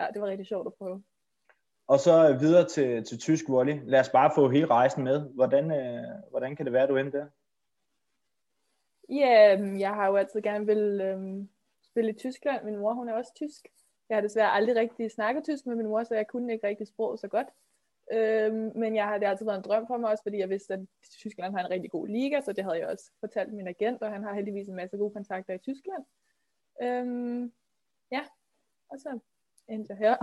Ja, 0.00 0.06
det 0.14 0.22
var 0.22 0.28
rigtig 0.28 0.46
sjovt 0.46 0.66
at 0.66 0.74
prøve. 0.74 1.02
Og 1.86 1.98
så 1.98 2.36
videre 2.40 2.68
til, 2.68 3.04
til 3.04 3.18
tysk 3.18 3.44
volley. 3.48 3.80
Lad 3.84 4.00
os 4.00 4.08
bare 4.08 4.30
få 4.34 4.48
hele 4.48 4.66
rejsen 4.66 5.04
med. 5.04 5.20
Hvordan, 5.34 5.70
øh, 5.70 6.30
hvordan 6.30 6.56
kan 6.56 6.66
det 6.66 6.72
være, 6.72 6.86
du 6.86 6.96
endte 6.96 7.18
der? 7.18 7.26
Ja, 9.08 9.56
yeah, 9.58 9.80
jeg 9.80 9.90
har 9.90 10.06
jo 10.06 10.16
altid 10.16 10.42
gerne 10.42 10.66
vil 10.66 11.00
øh, 11.00 11.44
spille 11.82 12.10
i 12.10 12.18
Tyskland. 12.18 12.64
Min 12.64 12.76
mor, 12.76 12.92
hun 12.92 13.08
er 13.08 13.12
også 13.12 13.32
tysk. 13.34 13.68
Jeg 14.08 14.16
har 14.16 14.22
desværre 14.22 14.52
aldrig 14.52 14.76
rigtig 14.76 15.10
snakket 15.10 15.44
tysk 15.44 15.66
med 15.66 15.76
min 15.76 15.86
mor, 15.86 16.04
så 16.04 16.14
jeg 16.14 16.26
kunne 16.26 16.52
ikke 16.52 16.66
rigtig 16.66 16.86
sproget 16.86 17.20
så 17.20 17.28
godt. 17.28 17.46
Øhm, 18.14 18.72
men 18.74 18.96
jeg 18.96 19.04
har, 19.04 19.18
det 19.18 19.26
har 19.26 19.30
altid 19.32 19.46
været 19.46 19.56
en 19.56 19.64
drøm 19.64 19.86
for 19.86 19.96
mig 19.96 20.10
også, 20.10 20.22
fordi 20.22 20.38
jeg 20.38 20.50
vidste, 20.50 20.74
at 20.74 20.80
Tyskland 21.18 21.54
har 21.54 21.64
en 21.64 21.70
rigtig 21.70 21.90
god 21.90 22.08
liga, 22.08 22.40
så 22.40 22.52
det 22.52 22.64
havde 22.64 22.78
jeg 22.78 22.88
også 22.88 23.10
fortalt 23.20 23.52
min 23.52 23.68
agent, 23.68 24.02
og 24.02 24.12
han 24.12 24.22
har 24.22 24.34
heldigvis 24.34 24.68
en 24.68 24.76
masse 24.76 24.96
gode 24.96 25.10
kontakter 25.10 25.54
i 25.54 25.58
Tyskland. 25.58 26.04
Øhm, 26.82 27.52
ja, 28.12 28.20
og 28.90 28.98
så 28.98 29.18
endte 29.68 29.92
jeg 29.92 29.98
her. 29.98 30.16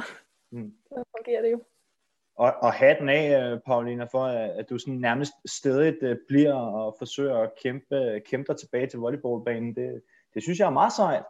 Mm. 0.51 0.73
Så 0.89 1.03
fungerer 1.17 1.41
det 1.41 1.51
jo. 1.51 1.63
Og, 2.35 2.53
og 2.61 2.73
hatten 2.73 3.09
af, 3.09 3.41
øh, 3.41 3.59
Paulina, 3.59 4.03
for 4.03 4.25
at 4.25 4.69
du 4.69 4.77
sådan 4.77 4.93
nærmest 4.93 5.33
stedigt 5.45 6.03
øh, 6.03 6.17
bliver 6.27 6.53
og 6.53 6.95
forsøger 6.97 7.37
at 7.37 7.51
kæmpe, 7.63 8.21
kæmpe 8.25 8.53
dig 8.53 8.59
tilbage 8.59 8.87
til 8.87 8.99
volleyballbanen, 8.99 9.75
det, 9.75 10.03
det 10.33 10.43
synes 10.43 10.59
jeg 10.59 10.65
er 10.65 10.69
meget 10.69 10.93
sejt. 10.93 11.23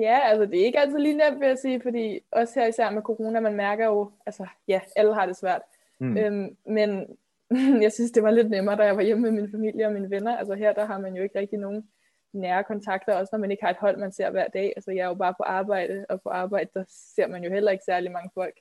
Ja, 0.00 0.20
altså 0.24 0.46
det 0.46 0.60
er 0.60 0.64
ikke 0.64 0.78
altid 0.80 0.98
lige 0.98 1.16
nemt, 1.16 1.40
vil 1.40 1.48
jeg 1.48 1.58
sige, 1.58 1.80
fordi 1.80 2.20
også 2.30 2.60
her 2.60 2.66
især 2.66 2.90
med 2.90 3.02
corona, 3.02 3.40
man 3.40 3.54
mærker 3.54 3.86
jo, 3.86 4.10
altså 4.26 4.46
ja, 4.68 4.80
alle 4.96 5.14
har 5.14 5.26
det 5.26 5.36
svært. 5.36 5.62
Mm. 6.00 6.16
Øhm, 6.16 6.56
men 6.66 7.18
jeg 7.84 7.92
synes, 7.92 8.10
det 8.10 8.22
var 8.22 8.30
lidt 8.30 8.50
nemmere, 8.50 8.76
da 8.76 8.82
jeg 8.82 8.96
var 8.96 9.02
hjemme 9.02 9.22
med 9.22 9.42
min 9.42 9.50
familie 9.50 9.86
og 9.86 9.92
mine 9.92 10.10
venner. 10.10 10.36
Altså 10.36 10.54
her, 10.54 10.72
der 10.72 10.84
har 10.84 10.98
man 10.98 11.14
jo 11.14 11.22
ikke 11.22 11.38
rigtig 11.38 11.58
nogen 11.58 11.88
nære 12.32 12.64
kontakter, 12.64 13.14
også 13.14 13.30
når 13.32 13.38
man 13.38 13.50
ikke 13.50 13.62
har 13.62 13.70
et 13.70 13.76
hold, 13.76 13.96
man 13.96 14.12
ser 14.12 14.30
hver 14.30 14.48
dag. 14.48 14.72
Altså 14.76 14.90
jeg 14.90 15.00
er 15.00 15.08
jo 15.08 15.14
bare 15.14 15.34
på 15.34 15.42
arbejde, 15.42 16.06
og 16.08 16.22
på 16.22 16.28
arbejde, 16.28 16.70
der 16.74 16.84
ser 16.88 17.26
man 17.26 17.44
jo 17.44 17.50
heller 17.50 17.72
ikke 17.72 17.84
særlig 17.84 18.12
mange 18.12 18.30
folk. 18.34 18.54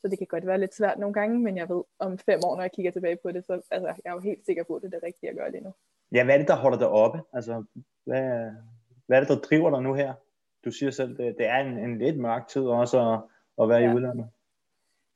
Så 0.00 0.08
det 0.08 0.18
kan 0.18 0.26
godt 0.26 0.46
være 0.46 0.60
lidt 0.60 0.74
svært 0.74 0.98
nogle 0.98 1.14
gange, 1.14 1.38
men 1.38 1.56
jeg 1.56 1.68
ved, 1.68 1.82
om 1.98 2.18
fem 2.18 2.40
år, 2.44 2.56
når 2.56 2.62
jeg 2.62 2.72
kigger 2.72 2.92
tilbage 2.92 3.18
på 3.22 3.32
det, 3.32 3.44
så 3.44 3.52
altså, 3.70 3.86
jeg 4.04 4.10
er 4.10 4.14
jo 4.14 4.20
helt 4.20 4.46
sikker 4.46 4.64
på, 4.64 4.74
at 4.74 4.82
det 4.82 4.88
er 4.94 4.98
det 4.98 5.06
rigtige 5.06 5.30
at 5.30 5.36
gøre 5.36 5.50
lige 5.50 5.64
nu. 5.64 5.74
Ja, 6.12 6.24
hvad 6.24 6.34
er 6.34 6.38
det, 6.38 6.48
der 6.48 6.56
holder 6.56 6.78
dig 6.78 6.88
oppe? 6.88 7.20
Altså, 7.32 7.64
hvad, 8.04 8.50
hvad 9.06 9.16
er 9.16 9.20
det, 9.20 9.28
der 9.28 9.48
driver 9.48 9.70
dig 9.70 9.82
nu 9.82 9.94
her? 9.94 10.14
Du 10.64 10.70
siger 10.70 10.90
selv, 10.90 11.16
det, 11.16 11.34
det 11.38 11.46
er 11.46 11.56
en, 11.56 11.78
en 11.78 11.98
lidt 11.98 12.18
mørk 12.18 12.48
tid 12.48 12.62
også 12.62 13.00
at, 13.00 13.20
at 13.62 13.68
være 13.68 13.80
ja. 13.80 13.92
i 13.92 13.94
udlandet. 13.94 14.28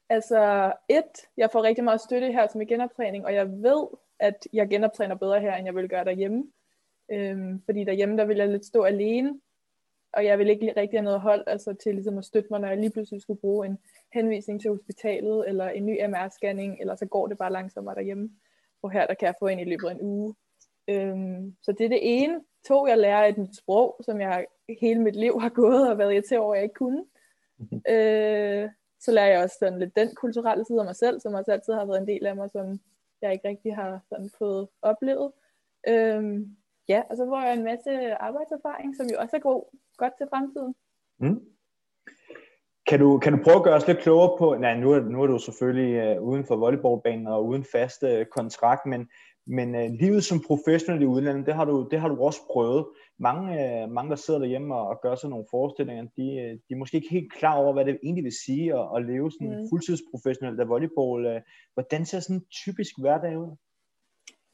Altså 0.08 0.72
et, 0.88 1.28
jeg 1.36 1.50
får 1.52 1.62
rigtig 1.62 1.84
meget 1.84 2.00
støtte 2.00 2.32
her 2.32 2.46
til 2.46 2.58
min 2.58 2.66
genoptræning, 2.66 3.24
og 3.24 3.34
jeg 3.34 3.48
ved, 3.48 3.86
at 4.20 4.46
jeg 4.52 4.68
genoptræner 4.68 5.14
bedre 5.14 5.40
her, 5.40 5.54
end 5.54 5.66
jeg 5.66 5.74
vil 5.74 5.88
gøre 5.88 6.04
derhjemme. 6.04 6.44
Øhm, 7.12 7.62
fordi 7.64 7.84
derhjemme, 7.84 8.18
der 8.18 8.24
vil 8.24 8.36
jeg 8.36 8.48
lidt 8.48 8.66
stå 8.66 8.82
alene, 8.82 9.40
og 10.12 10.24
jeg 10.24 10.38
vil 10.38 10.48
ikke 10.48 10.72
rigtig 10.76 10.98
have 10.98 11.04
noget 11.04 11.20
hold 11.20 11.44
altså, 11.46 11.74
til 11.82 11.94
ligesom 11.94 12.18
at 12.18 12.24
støtte 12.24 12.48
mig, 12.50 12.60
når 12.60 12.68
jeg 12.68 12.76
lige 12.76 12.90
pludselig 12.90 13.22
skulle 13.22 13.40
bruge 13.40 13.66
en 13.66 13.78
henvisning 14.12 14.60
til 14.60 14.70
hospitalet, 14.70 15.48
eller 15.48 15.68
en 15.68 15.86
ny 15.86 16.04
MR-scanning, 16.04 16.80
eller 16.80 16.96
så 16.96 17.06
går 17.06 17.26
det 17.26 17.38
bare 17.38 17.52
langsommere 17.52 17.94
derhjemme. 17.94 18.30
Og 18.82 18.90
her, 18.90 19.06
der 19.06 19.14
kan 19.14 19.26
jeg 19.26 19.34
få 19.38 19.46
en 19.46 19.58
i 19.58 19.64
løbet 19.64 19.88
af 19.88 19.92
en 19.92 20.00
uge. 20.00 20.34
Øhm, 20.88 21.56
så 21.62 21.72
det 21.72 21.84
er 21.84 21.88
det 21.88 22.00
ene. 22.02 22.40
To, 22.64 22.86
jeg 22.86 22.98
lærer 22.98 23.24
et 23.24 23.38
nyt 23.38 23.56
sprog, 23.56 24.00
som 24.04 24.20
jeg 24.20 24.46
hele 24.80 25.00
mit 25.00 25.16
liv 25.16 25.40
har 25.40 25.48
gået 25.48 25.90
og 25.90 25.98
været 25.98 26.12
irriteret 26.12 26.40
over, 26.40 26.54
at 26.54 26.58
jeg 26.58 26.64
ikke 26.64 26.74
kunne. 26.74 27.04
Mm-hmm. 27.58 27.80
Øh, 27.88 28.70
så 29.00 29.12
lærer 29.12 29.32
jeg 29.32 29.42
også 29.42 29.56
sådan 29.58 29.78
lidt 29.78 29.96
den 29.96 30.14
kulturelle 30.14 30.64
side 30.64 30.78
af 30.78 30.84
mig 30.84 30.96
selv, 30.96 31.20
som 31.20 31.34
også 31.34 31.52
altid 31.52 31.72
har 31.72 31.84
været 31.84 32.00
en 32.00 32.06
del 32.06 32.26
af 32.26 32.36
mig, 32.36 32.50
som 32.50 32.80
jeg 33.22 33.32
ikke 33.32 33.48
rigtig 33.48 33.74
har 33.74 34.00
sådan 34.08 34.30
fået 34.38 34.68
oplevet. 34.82 35.32
Øh, 35.88 36.40
ja, 36.88 37.02
og 37.10 37.16
så 37.16 37.26
får 37.26 37.42
jeg 37.42 37.54
en 37.54 37.64
masse 37.64 38.14
arbejdserfaring, 38.14 38.96
som 38.96 39.06
jo 39.06 39.16
også 39.18 39.36
er 39.36 39.40
god, 39.40 39.62
godt 39.96 40.12
til 40.18 40.26
fremtiden. 40.30 40.74
Mm. 41.18 41.40
Kan 42.86 42.98
du, 42.98 43.18
kan 43.18 43.32
du 43.32 43.38
prøve 43.44 43.56
at 43.56 43.62
gøre 43.62 43.74
os 43.74 43.86
lidt 43.86 43.98
klogere 43.98 44.38
på, 44.38 44.54
nej, 44.54 44.74
nu 44.76 44.92
er, 44.92 45.00
nu 45.00 45.22
er 45.22 45.26
du 45.26 45.38
selvfølgelig 45.38 46.18
uh, 46.18 46.28
uden 46.28 46.44
for 46.44 46.56
volleyballbanen 46.56 47.26
og 47.26 47.46
uden 47.46 47.64
fast 47.72 48.02
uh, 48.02 48.24
kontrakt, 48.24 48.86
men, 48.86 49.10
men 49.46 49.74
uh, 49.74 49.90
livet 50.00 50.24
som 50.24 50.40
professionel 50.46 51.02
i 51.02 51.06
udlandet, 51.06 51.46
det 51.46 51.54
har 51.54 51.64
du, 51.64 51.88
det 51.90 52.00
har 52.00 52.08
du 52.08 52.22
også 52.22 52.40
prøvet. 52.52 52.86
Mange, 53.18 53.48
uh, 53.84 53.90
mange 53.90 54.10
der 54.10 54.16
sidder 54.16 54.40
derhjemme 54.40 54.74
og, 54.74 54.88
og 54.88 55.00
gør 55.02 55.14
sig 55.14 55.30
nogle 55.30 55.44
forestillinger, 55.50 56.02
de, 56.02 56.08
uh, 56.16 56.58
de 56.68 56.70
er 56.70 56.76
måske 56.76 56.96
ikke 56.96 57.10
helt 57.10 57.32
klar 57.32 57.56
over, 57.56 57.72
hvad 57.72 57.84
det 57.84 57.98
egentlig 58.02 58.24
vil 58.24 58.40
sige 58.46 58.78
at, 58.78 58.88
at 58.96 59.06
leve 59.06 59.30
sådan 59.30 59.60
mm. 59.60 59.68
fuldtidsprofessionelt 59.70 60.60
af 60.60 60.68
volleyball. 60.68 61.26
Uh, 61.26 61.42
hvordan 61.74 62.04
ser 62.06 62.20
sådan 62.20 62.36
en 62.36 62.44
typisk 62.50 63.00
hverdag 63.00 63.38
ud? 63.38 63.56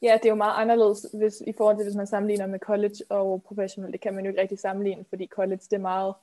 Ja, 0.02 0.12
det 0.14 0.24
er 0.24 0.28
jo 0.28 0.34
meget 0.34 0.62
anderledes 0.62 1.06
hvis, 1.18 1.42
i 1.46 1.52
forhold 1.56 1.76
til, 1.76 1.84
hvis 1.84 1.96
man 1.96 2.06
sammenligner 2.06 2.46
med 2.46 2.58
college 2.58 2.98
og 3.10 3.42
professional. 3.42 3.92
Det 3.92 4.00
kan 4.00 4.14
man 4.14 4.24
jo 4.24 4.30
ikke 4.30 4.40
rigtig 4.40 4.58
sammenligne, 4.58 5.04
fordi 5.08 5.26
college 5.26 5.60
det 5.70 5.72
er 5.72 5.78
meget, 5.78 6.14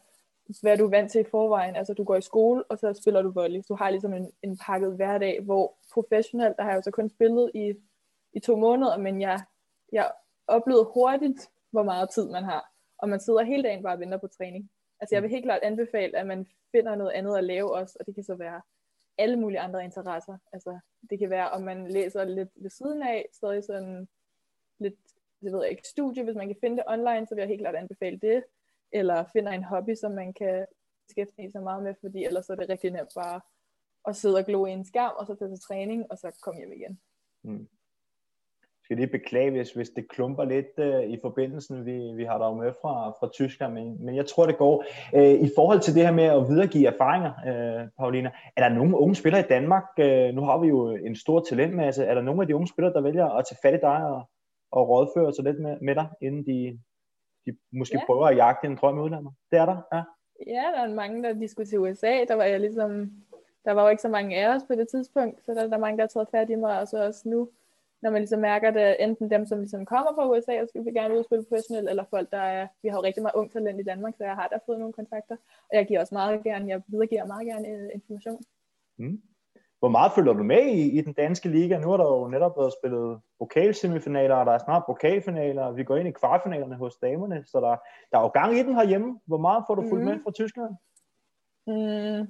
hvad 0.61 0.77
du 0.77 0.85
er 0.85 0.89
vant 0.89 1.11
til 1.11 1.21
i 1.21 1.29
forvejen. 1.31 1.75
Altså 1.75 1.93
du 1.93 2.03
går 2.03 2.15
i 2.15 2.21
skole, 2.21 2.63
og 2.63 2.77
så 2.77 2.93
spiller 2.93 3.21
du 3.21 3.31
volley. 3.31 3.61
Du 3.69 3.75
har 3.75 3.89
ligesom 3.89 4.13
en, 4.13 4.31
en 4.43 4.57
pakket 4.57 4.95
hverdag, 4.95 5.41
hvor 5.43 5.73
professional, 5.93 6.53
der 6.57 6.63
har 6.63 6.69
jeg 6.69 6.77
jo 6.77 6.81
så 6.81 6.91
kun 6.91 7.09
spillet 7.09 7.51
i, 7.55 7.73
i 8.35 8.39
to 8.39 8.55
måneder, 8.55 8.97
men 8.97 9.21
jeg, 9.21 9.41
jeg 9.91 10.11
oplevede 10.47 10.91
hurtigt, 10.93 11.49
hvor 11.71 11.83
meget 11.83 12.09
tid 12.09 12.29
man 12.29 12.43
har. 12.43 12.71
Og 12.97 13.09
man 13.09 13.19
sidder 13.19 13.43
hele 13.43 13.63
dagen 13.63 13.83
bare 13.83 13.95
og 13.95 13.99
venter 13.99 14.17
på 14.17 14.27
træning. 14.27 14.71
Altså 14.99 15.15
jeg 15.15 15.23
vil 15.23 15.31
helt 15.31 15.45
klart 15.45 15.63
anbefale, 15.63 16.17
at 16.17 16.27
man 16.27 16.47
finder 16.71 16.95
noget 16.95 17.11
andet 17.11 17.37
at 17.37 17.43
lave 17.43 17.75
også, 17.75 17.97
og 17.99 18.05
det 18.05 18.15
kan 18.15 18.23
så 18.23 18.35
være 18.35 18.61
alle 19.17 19.35
mulige 19.35 19.59
andre 19.59 19.83
interesser. 19.83 20.37
Altså, 20.53 20.79
det 21.09 21.19
kan 21.19 21.29
være, 21.29 21.49
om 21.49 21.61
man 21.61 21.91
læser 21.91 22.23
lidt 22.23 22.49
ved 22.55 22.69
siden 22.69 23.03
af, 23.03 23.25
stadig 23.33 23.63
sådan 23.63 24.07
lidt, 24.79 24.95
det 25.41 25.53
ved 25.53 25.61
jeg 25.61 25.71
ikke, 25.71 25.87
studie, 25.87 26.23
hvis 26.23 26.35
man 26.35 26.47
kan 26.47 26.57
finde 26.61 26.77
det 26.77 26.83
online, 26.87 27.27
så 27.27 27.35
vil 27.35 27.41
jeg 27.41 27.47
helt 27.47 27.61
klart 27.61 27.75
anbefale 27.75 28.17
det. 28.17 28.43
Eller 28.91 29.25
finder 29.33 29.51
en 29.51 29.63
hobby, 29.63 29.95
som 29.95 30.11
man 30.11 30.33
kan 30.33 30.65
beskæftige 31.07 31.51
sig 31.51 31.63
meget 31.63 31.83
med, 31.83 31.95
fordi 32.01 32.25
ellers 32.25 32.49
er 32.49 32.55
det 32.55 32.69
rigtig 32.69 32.91
nemt 32.91 33.11
bare 33.15 33.41
at 34.07 34.15
sidde 34.15 34.37
og 34.37 34.45
glo 34.45 34.65
i 34.65 34.71
en 34.71 34.85
skærm, 34.85 35.13
og 35.17 35.27
så 35.27 35.35
tage 35.35 35.51
til 35.51 35.59
træning, 35.59 36.11
og 36.11 36.17
så 36.17 36.39
komme 36.41 36.59
hjem 36.59 36.71
igen. 36.71 36.99
Mm 37.41 37.67
skal 38.85 38.97
lige 38.97 39.17
beklage, 39.17 39.51
hvis, 39.51 39.71
hvis 39.71 39.89
det 39.89 40.09
klumper 40.09 40.43
lidt 40.43 40.73
uh, 40.77 41.03
i 41.13 41.17
forbindelsen. 41.21 41.85
Vi, 41.85 41.97
vi 42.15 42.23
har 42.23 42.37
der 42.37 42.45
jo 42.45 42.53
med 42.53 42.71
fra, 42.81 43.09
fra 43.19 43.29
Tyskland, 43.33 43.73
men, 43.73 44.05
men 44.05 44.15
jeg 44.15 44.25
tror, 44.25 44.45
det 44.45 44.57
går. 44.57 44.85
Uh, 45.13 45.21
I 45.47 45.49
forhold 45.55 45.79
til 45.79 45.95
det 45.95 46.05
her 46.05 46.13
med 46.13 46.23
at 46.23 46.49
videregive 46.49 46.87
erfaringer, 46.87 47.31
uh, 47.49 47.89
Paulina, 47.99 48.31
er 48.55 48.61
der 48.61 48.75
nogle 48.75 48.97
unge 48.97 49.15
spillere 49.15 49.41
i 49.41 49.49
Danmark? 49.49 49.83
Uh, 49.99 50.29
nu 50.35 50.41
har 50.41 50.57
vi 50.57 50.67
jo 50.67 50.89
en 50.89 51.15
stor 51.15 51.39
talentmasse. 51.39 52.03
Er 52.03 52.13
der 52.15 52.21
nogle 52.21 52.41
af 52.41 52.47
de 52.47 52.55
unge 52.55 52.67
spillere, 52.67 52.93
der 52.93 53.01
vælger 53.01 53.25
at 53.25 53.45
tage 53.45 53.59
fat 53.61 53.73
i 53.73 53.81
dig 53.81 53.99
og, 54.13 54.29
og 54.71 54.89
rådføre 54.89 55.33
sig 55.33 55.43
lidt 55.43 55.59
med, 55.59 55.77
med 55.81 55.95
dig, 55.95 56.07
inden 56.21 56.45
de, 56.45 56.79
de 57.45 57.57
måske 57.73 57.97
ja. 57.97 58.05
prøver 58.05 58.25
at 58.25 58.37
jagte 58.37 58.67
en 58.67 58.77
drøm 58.81 58.97
i 58.97 59.01
udlandet? 59.01 59.33
Det 59.51 59.59
er 59.59 59.65
der, 59.65 59.77
ja. 59.93 60.01
Ja, 60.47 60.63
der 60.75 60.81
er 60.83 60.93
mange, 60.93 61.23
der 61.23 61.33
de 61.33 61.47
skulle 61.47 61.67
til 61.67 61.79
USA. 61.79 62.13
Der 62.27 62.35
var 62.35 62.43
jeg 62.43 62.59
ligesom, 62.59 63.11
der 63.65 63.71
var 63.71 63.83
jo 63.83 63.89
ikke 63.89 64.01
så 64.01 64.09
mange 64.09 64.37
af 64.37 64.55
os 64.55 64.63
på 64.67 64.75
det 64.75 64.87
tidspunkt, 64.87 65.45
så 65.45 65.53
der, 65.53 65.67
der 65.67 65.75
er 65.75 65.85
mange, 65.85 65.97
der 65.97 66.03
har 66.03 66.07
taget 66.07 66.27
fat 66.31 66.49
i 66.49 66.55
mig, 66.55 66.79
og 66.79 66.87
så 66.87 67.05
også 67.05 67.29
nu 67.29 67.49
når 68.05 68.11
man 68.11 68.21
ligesom 68.21 68.39
mærker 68.39 68.71
det, 68.71 68.95
enten 68.99 69.29
dem, 69.29 69.45
som 69.45 69.59
ligesom 69.59 69.85
kommer 69.85 70.11
fra 70.15 70.29
USA 70.29 70.61
og 70.61 70.67
skal 70.69 70.93
gerne 70.93 71.13
ud 71.13 71.19
og 71.19 71.25
spille 71.25 71.45
professionelt, 71.45 71.89
eller 71.89 72.03
folk, 72.09 72.31
der 72.31 72.43
er, 72.57 72.67
vi 72.81 72.89
har 72.89 72.97
jo 72.97 73.03
rigtig 73.03 73.23
meget 73.23 73.35
ung 73.35 73.51
talent 73.51 73.79
i 73.79 73.83
Danmark, 73.83 74.13
så 74.17 74.23
jeg 74.23 74.35
har 74.35 74.47
der 74.47 74.59
fået 74.65 74.79
nogle 74.79 74.93
kontakter, 74.93 75.35
og 75.69 75.73
jeg 75.77 75.85
giver 75.87 75.99
også 75.99 76.15
meget 76.15 76.43
gerne, 76.43 76.69
jeg 76.69 76.81
videregiver 76.87 77.25
meget 77.25 77.47
gerne 77.47 77.67
uh, 77.73 77.89
information. 77.93 78.43
Mm. 78.97 79.21
Hvor 79.79 79.89
meget 79.89 80.11
følger 80.15 80.33
du 80.33 80.43
med 80.43 80.65
i, 80.65 80.97
i 80.97 81.01
den 81.01 81.13
danske 81.13 81.49
liga? 81.49 81.77
Nu 81.77 81.91
er 81.91 81.97
der 81.97 82.05
jo 82.05 82.27
netop 82.27 82.57
været 82.57 82.73
spillet 82.79 83.21
pokalsemifinaler, 83.39 84.35
og 84.35 84.45
der 84.45 84.51
er 84.51 84.57
snart 84.57 84.83
pokalfinaler, 84.85 85.71
vi 85.71 85.83
går 85.83 85.95
ind 85.95 86.07
i 86.07 86.11
kvartfinalerne 86.11 86.75
hos 86.75 86.95
damerne, 86.95 87.43
så 87.45 87.59
der, 87.59 87.75
der 88.11 88.17
er 88.17 88.21
jo 88.21 88.27
gang 88.27 88.57
i 88.57 88.63
den 88.63 88.75
herhjemme. 88.75 89.19
Hvor 89.25 89.37
meget 89.37 89.63
får 89.67 89.75
du 89.75 89.81
fulgt 89.89 90.03
mm. 90.03 90.09
med 90.09 90.19
fra 90.23 90.31
Tyskland? 90.31 90.73
Mm. 91.67 92.27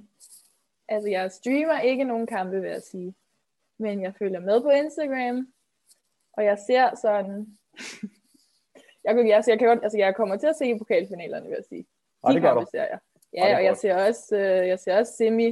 Altså, 0.87 1.09
jeg 1.09 1.31
streamer 1.31 1.79
ikke 1.79 2.03
nogen 2.03 2.27
kampe, 2.27 2.61
vil 2.61 2.69
jeg 2.69 2.81
sige. 2.81 3.15
Men 3.77 4.01
jeg 4.01 4.13
følger 4.15 4.39
med 4.39 4.61
på 4.61 4.69
Instagram, 4.69 5.47
og 6.37 6.45
jeg 6.45 6.57
ser 6.67 6.95
sådan... 6.95 7.57
jeg, 9.05 9.17
jeg, 9.17 9.43
jeg, 9.47 9.59
kan 9.59 9.67
godt, 9.67 9.83
altså 9.83 9.97
jeg 9.97 10.15
kommer 10.15 10.37
til 10.37 10.47
at 10.47 10.55
se 10.55 10.77
pokalfinalerne, 10.77 11.47
vil 11.47 11.55
jeg 11.55 11.65
sige. 11.69 11.85
De 12.27 12.33
det 12.33 12.41
gør 12.41 12.53
du. 12.53 12.65
ser 12.71 12.83
jeg. 12.83 12.99
Ja, 13.33 13.49
og, 13.49 13.55
og 13.55 13.63
jeg 13.63 13.77
ser 13.77 14.05
også, 14.07 14.35
øh, 14.35 14.67
jeg 14.67 14.79
ser 14.79 14.97
også 14.97 15.13
semi 15.13 15.51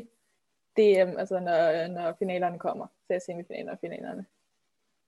DM, 0.77 1.17
altså 1.17 1.39
når, 1.39 1.87
når 1.87 2.15
finalerne 2.19 2.59
kommer. 2.59 2.87
Så 2.87 3.13
jeg 3.13 3.21
semifinalerne 3.21 3.71
og 3.71 3.79
finalerne. 3.81 4.25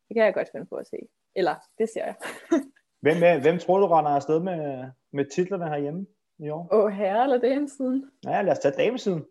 Det 0.08 0.16
kan 0.16 0.26
jeg 0.26 0.34
godt 0.34 0.52
finde 0.52 0.66
på 0.66 0.76
at 0.76 0.88
se. 0.88 0.98
Eller, 1.36 1.56
det 1.78 1.90
ser 1.90 2.06
jeg. 2.06 2.16
hvem, 3.04 3.42
hvem 3.42 3.60
tror 3.60 3.80
du 3.80 3.88
render 3.88 4.12
afsted 4.12 4.40
med, 4.40 4.86
med 5.12 5.26
titlerne 5.26 5.70
herhjemme 5.70 6.08
i 6.38 6.50
år? 6.50 6.70
Åh, 6.72 6.92
herre 6.92 7.24
eller 7.24 7.38
damesiden? 7.38 8.12
Ja, 8.26 8.42
lad 8.42 8.52
os 8.52 8.60
tage 8.60 8.86
damesiden. 8.86 9.26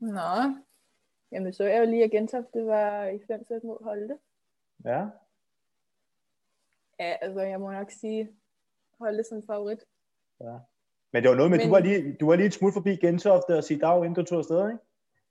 Nå, 0.00 0.54
jamen 1.32 1.52
så 1.52 1.64
jeg 1.64 1.80
jo 1.80 1.90
lige, 1.90 2.04
at 2.04 2.10
Gentofte 2.10 2.66
var 2.66 3.04
i 3.04 3.18
5 3.26 3.44
sæt 3.44 3.64
mod 3.64 3.84
Holte. 3.84 4.18
Ja. 4.84 5.06
Ja, 7.00 7.16
altså 7.20 7.40
jeg 7.40 7.60
må 7.60 7.72
nok 7.72 7.90
sige, 7.90 8.36
holde 8.98 9.18
det 9.18 9.26
som 9.26 9.42
favorit. 9.42 9.84
Ja. 10.40 10.58
Men 11.12 11.22
det 11.22 11.30
var 11.30 11.36
noget 11.36 11.50
med, 11.50 11.58
Men... 11.58 11.66
du, 11.66 11.72
var 11.72 11.80
lige, 11.80 12.16
du 12.20 12.26
var 12.26 12.36
lige 12.36 12.46
et 12.46 12.52
smut 12.52 12.72
forbi 12.72 12.96
Gentofte 12.96 13.56
og 13.56 13.64
sige 13.64 13.80
dag, 13.80 14.04
inden 14.04 14.14
du 14.14 14.24
tog 14.24 14.38
afsted, 14.38 14.68
ikke? 14.70 14.78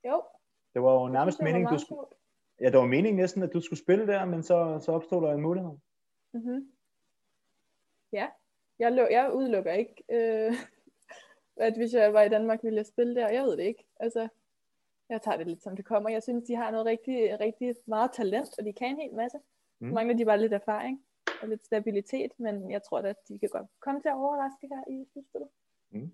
Jo. 0.04 0.22
Det 0.74 0.82
var 0.82 0.92
jo 0.92 1.08
nærmest 1.08 1.40
meningen, 1.40 1.72
du 1.72 1.78
skulle... 1.78 2.06
Ja, 2.60 2.66
det 2.66 2.78
var 2.78 2.86
meningen 2.86 3.16
næsten, 3.16 3.42
at 3.42 3.52
du 3.52 3.60
skulle 3.60 3.80
spille 3.80 4.06
der, 4.06 4.24
men 4.24 4.42
så, 4.42 4.78
så 4.82 4.92
opstod 4.92 5.22
der 5.22 5.32
en 5.32 5.42
mulighed. 5.42 5.70
Mm-hmm. 6.32 6.72
Ja, 8.12 8.28
jeg, 8.78 8.92
lø- 8.92 9.12
jeg 9.12 9.32
udelukker 9.32 9.72
ikke, 9.72 10.04
øh, 10.08 10.52
at 11.66 11.76
hvis 11.76 11.94
jeg 11.94 12.12
var 12.12 12.22
i 12.22 12.28
Danmark, 12.28 12.62
ville 12.62 12.76
jeg 12.76 12.86
spille 12.86 13.14
der. 13.14 13.28
Jeg 13.28 13.44
ved 13.44 13.56
det 13.56 13.64
ikke. 13.64 13.86
Altså, 13.96 14.28
jeg 15.10 15.22
tager 15.22 15.36
det 15.36 15.46
lidt 15.46 15.62
som 15.62 15.76
det 15.76 15.84
kommer. 15.84 16.10
Jeg 16.10 16.22
synes, 16.22 16.44
de 16.44 16.56
har 16.56 16.70
noget 16.70 16.86
rigtig, 16.86 17.40
rigtig 17.40 17.74
meget 17.86 18.10
talent, 18.12 18.50
og 18.58 18.64
de 18.64 18.72
kan 18.72 18.88
en 18.88 19.00
hel 19.00 19.14
masse. 19.14 19.38
Mm. 19.80 19.88
Mangler 19.88 20.16
de 20.16 20.24
bare 20.24 20.40
lidt 20.40 20.52
erfaring 20.52 21.00
og 21.42 21.48
lidt 21.48 21.64
stabilitet, 21.64 22.30
men 22.38 22.70
jeg 22.70 22.82
tror 22.82 22.98
at 22.98 23.16
de 23.28 23.38
kan 23.38 23.48
godt 23.52 23.66
komme 23.80 24.00
til 24.00 24.08
at 24.08 24.14
overraske 24.14 24.68
her 24.72 24.94
i 24.94 25.04
slutspillet. 25.12 25.48
Mm. 25.90 26.12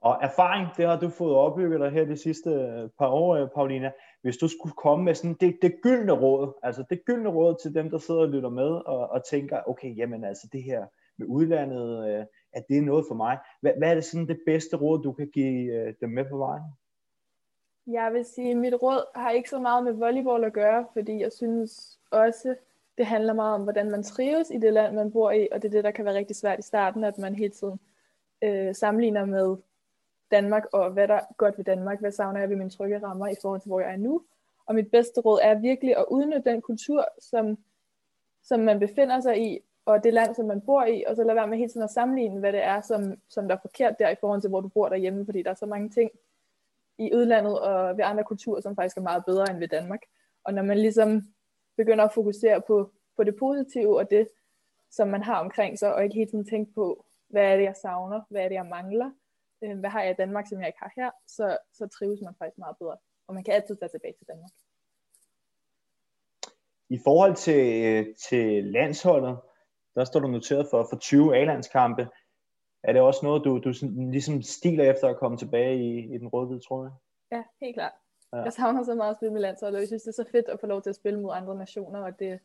Og 0.00 0.18
erfaring, 0.22 0.68
det 0.76 0.86
har 0.86 1.00
du 1.00 1.08
fået 1.08 1.34
opbygget 1.34 1.80
dig 1.80 1.90
her 1.90 2.04
de 2.04 2.16
sidste 2.16 2.50
øh, 2.50 2.88
par 2.98 3.08
år, 3.08 3.36
øh, 3.36 3.48
Paulina. 3.54 3.92
Hvis 4.22 4.36
du 4.36 4.48
skulle 4.48 4.74
komme 4.74 5.04
med 5.04 5.14
sådan 5.14 5.36
det, 5.40 5.58
det 5.62 5.74
gyldne 5.82 6.12
råd, 6.12 6.52
altså 6.62 6.84
det 6.90 7.04
gyldne 7.04 7.28
råd 7.28 7.54
til 7.62 7.74
dem, 7.74 7.90
der 7.90 7.98
sidder 7.98 8.20
og 8.20 8.28
lytter 8.28 8.48
med 8.48 8.70
og, 8.70 9.08
og 9.10 9.24
tænker, 9.24 9.60
okay, 9.66 9.96
jamen 9.96 10.24
altså 10.24 10.48
det 10.52 10.62
her 10.62 10.86
med 11.18 11.26
udlandet, 11.26 12.08
øh, 12.08 12.24
at 12.52 12.64
det 12.68 12.78
er 12.78 12.82
noget 12.82 13.04
for 13.08 13.14
mig. 13.14 13.38
Hvad, 13.60 13.72
hvad 13.78 13.90
er 13.90 13.94
det 13.94 14.04
sådan 14.04 14.28
det 14.28 14.40
bedste 14.46 14.76
råd, 14.76 15.02
du 15.02 15.12
kan 15.12 15.30
give 15.34 15.94
dem 16.00 16.10
med 16.10 16.24
på 16.30 16.38
vejen? 16.38 16.62
Jeg 17.86 18.12
vil 18.12 18.24
sige, 18.24 18.50
at 18.50 18.56
mit 18.56 18.74
råd 18.82 19.04
har 19.14 19.30
ikke 19.30 19.50
så 19.50 19.58
meget 19.58 19.84
med 19.84 19.92
volleyball 19.92 20.44
at 20.44 20.52
gøre, 20.52 20.86
fordi 20.92 21.20
jeg 21.20 21.32
synes 21.32 21.98
også, 22.10 22.54
det 22.98 23.06
handler 23.06 23.32
meget 23.32 23.54
om, 23.54 23.62
hvordan 23.62 23.90
man 23.90 24.02
trives 24.02 24.50
i 24.50 24.58
det 24.58 24.72
land, 24.72 24.94
man 24.94 25.12
bor 25.12 25.30
i, 25.30 25.48
og 25.52 25.62
det 25.62 25.68
er 25.68 25.72
det, 25.72 25.84
der 25.84 25.90
kan 25.90 26.04
være 26.04 26.14
rigtig 26.14 26.36
svært 26.36 26.58
i 26.58 26.62
starten, 26.62 27.04
at 27.04 27.18
man 27.18 27.34
hele 27.34 27.52
tiden 27.52 27.80
øh, 28.42 28.74
sammenligner 28.74 29.24
med 29.24 29.56
Danmark, 30.30 30.64
og 30.72 30.90
hvad 30.90 31.08
der 31.08 31.14
er 31.14 31.34
godt 31.36 31.58
ved 31.58 31.64
Danmark, 31.64 32.00
hvad 32.00 32.12
savner 32.12 32.40
jeg 32.40 32.48
ved 32.48 32.56
mine 32.56 32.70
trygge 32.70 33.02
rammer 33.02 33.28
i 33.28 33.34
forhold 33.42 33.60
til, 33.60 33.68
hvor 33.68 33.80
jeg 33.80 33.92
er 33.92 33.96
nu. 33.96 34.22
Og 34.66 34.74
mit 34.74 34.90
bedste 34.90 35.20
råd 35.20 35.38
er 35.42 35.54
virkelig 35.54 35.96
at 35.96 36.04
udnytte 36.10 36.50
den 36.50 36.62
kultur, 36.62 37.04
som, 37.18 37.58
som 38.42 38.60
man 38.60 38.80
befinder 38.80 39.20
sig 39.20 39.52
i, 39.52 39.60
og 39.84 40.04
det 40.04 40.14
land, 40.14 40.34
som 40.34 40.46
man 40.46 40.60
bor 40.60 40.84
i, 40.84 41.04
og 41.06 41.16
så 41.16 41.24
lade 41.24 41.36
være 41.36 41.46
med 41.46 41.58
hele 41.58 41.70
tiden 41.70 41.84
at 41.84 41.90
sammenligne, 41.90 42.40
hvad 42.40 42.52
det 42.52 42.64
er, 42.64 42.80
som, 42.80 43.14
som 43.28 43.48
der 43.48 43.54
er 43.54 43.60
forkert 43.60 43.98
der 43.98 44.08
i 44.08 44.16
forhold 44.20 44.40
til, 44.40 44.50
hvor 44.50 44.60
du 44.60 44.68
bor 44.68 44.88
derhjemme, 44.88 45.24
fordi 45.24 45.42
der 45.42 45.50
er 45.50 45.54
så 45.54 45.66
mange 45.66 45.88
ting, 45.88 46.10
i 46.98 47.14
udlandet 47.14 47.60
og 47.60 47.96
ved 47.96 48.04
andre 48.04 48.24
kulturer, 48.24 48.60
som 48.60 48.76
faktisk 48.76 48.96
er 48.96 49.02
meget 49.10 49.24
bedre 49.26 49.50
end 49.50 49.58
ved 49.58 49.68
Danmark. 49.68 50.00
Og 50.44 50.54
når 50.54 50.62
man 50.62 50.78
ligesom 50.78 51.22
begynder 51.76 52.04
at 52.04 52.12
fokusere 52.12 52.62
på, 52.66 52.92
på 53.16 53.24
det 53.24 53.36
positive 53.38 53.98
og 53.98 54.10
det, 54.10 54.28
som 54.90 55.08
man 55.08 55.22
har 55.22 55.40
omkring 55.40 55.78
sig, 55.78 55.94
og 55.94 56.04
ikke 56.04 56.14
hele 56.14 56.30
tiden 56.30 56.48
tænke 56.48 56.72
på, 56.74 57.06
hvad 57.28 57.42
er 57.52 57.56
det, 57.56 57.64
jeg 57.64 57.76
savner, 57.82 58.20
hvad 58.30 58.42
er 58.44 58.48
det, 58.48 58.54
jeg 58.54 58.66
mangler, 58.66 59.10
øh, 59.64 59.78
hvad 59.78 59.90
har 59.90 60.02
jeg 60.02 60.10
i 60.10 60.20
Danmark, 60.22 60.46
som 60.48 60.58
jeg 60.58 60.66
ikke 60.66 60.78
har 60.82 60.92
her, 60.96 61.10
så, 61.26 61.58
så 61.72 61.86
trives 61.86 62.20
man 62.22 62.34
faktisk 62.38 62.58
meget 62.58 62.76
bedre. 62.78 62.96
Og 63.26 63.34
man 63.34 63.44
kan 63.44 63.54
altid 63.54 63.76
tage 63.76 63.88
tilbage 63.88 64.14
til 64.18 64.26
Danmark. 64.26 64.50
I 66.88 66.98
forhold 67.04 67.34
til, 67.36 67.84
øh, 67.84 68.14
til 68.28 68.64
landsholdet, 68.64 69.38
der 69.94 70.04
står 70.04 70.20
du 70.20 70.28
noteret 70.28 70.66
for, 70.70 70.86
for 70.90 70.98
20 70.98 71.36
A-landskampe 71.36 72.08
er 72.84 72.92
det 72.92 73.02
også 73.02 73.20
noget, 73.22 73.44
du, 73.44 73.58
du 73.58 73.72
sådan, 73.72 74.10
ligesom 74.10 74.42
stiler 74.42 74.90
efter 74.90 75.08
at 75.08 75.16
komme 75.16 75.38
tilbage 75.38 75.78
i, 75.78 76.14
i 76.14 76.18
den 76.18 76.28
røde 76.28 76.60
tror 76.60 76.84
jeg? 76.84 76.92
Ja, 77.32 77.42
helt 77.66 77.76
klart. 77.76 77.92
Ja. 78.32 78.42
Jeg 78.42 78.52
savner 78.52 78.84
så 78.84 78.94
meget 78.94 79.10
at 79.10 79.16
spille 79.16 79.32
med 79.32 79.40
landsholdet, 79.40 79.76
og 79.76 79.80
jeg 79.80 79.88
synes, 79.88 80.02
det 80.02 80.08
er 80.08 80.24
så 80.24 80.30
fedt 80.30 80.48
at 80.48 80.60
få 80.60 80.66
lov 80.66 80.82
til 80.82 80.90
at 80.90 80.96
spille 80.96 81.20
mod 81.20 81.32
andre 81.34 81.54
nationer, 81.54 82.00
og 82.00 82.18
det, 82.18 82.40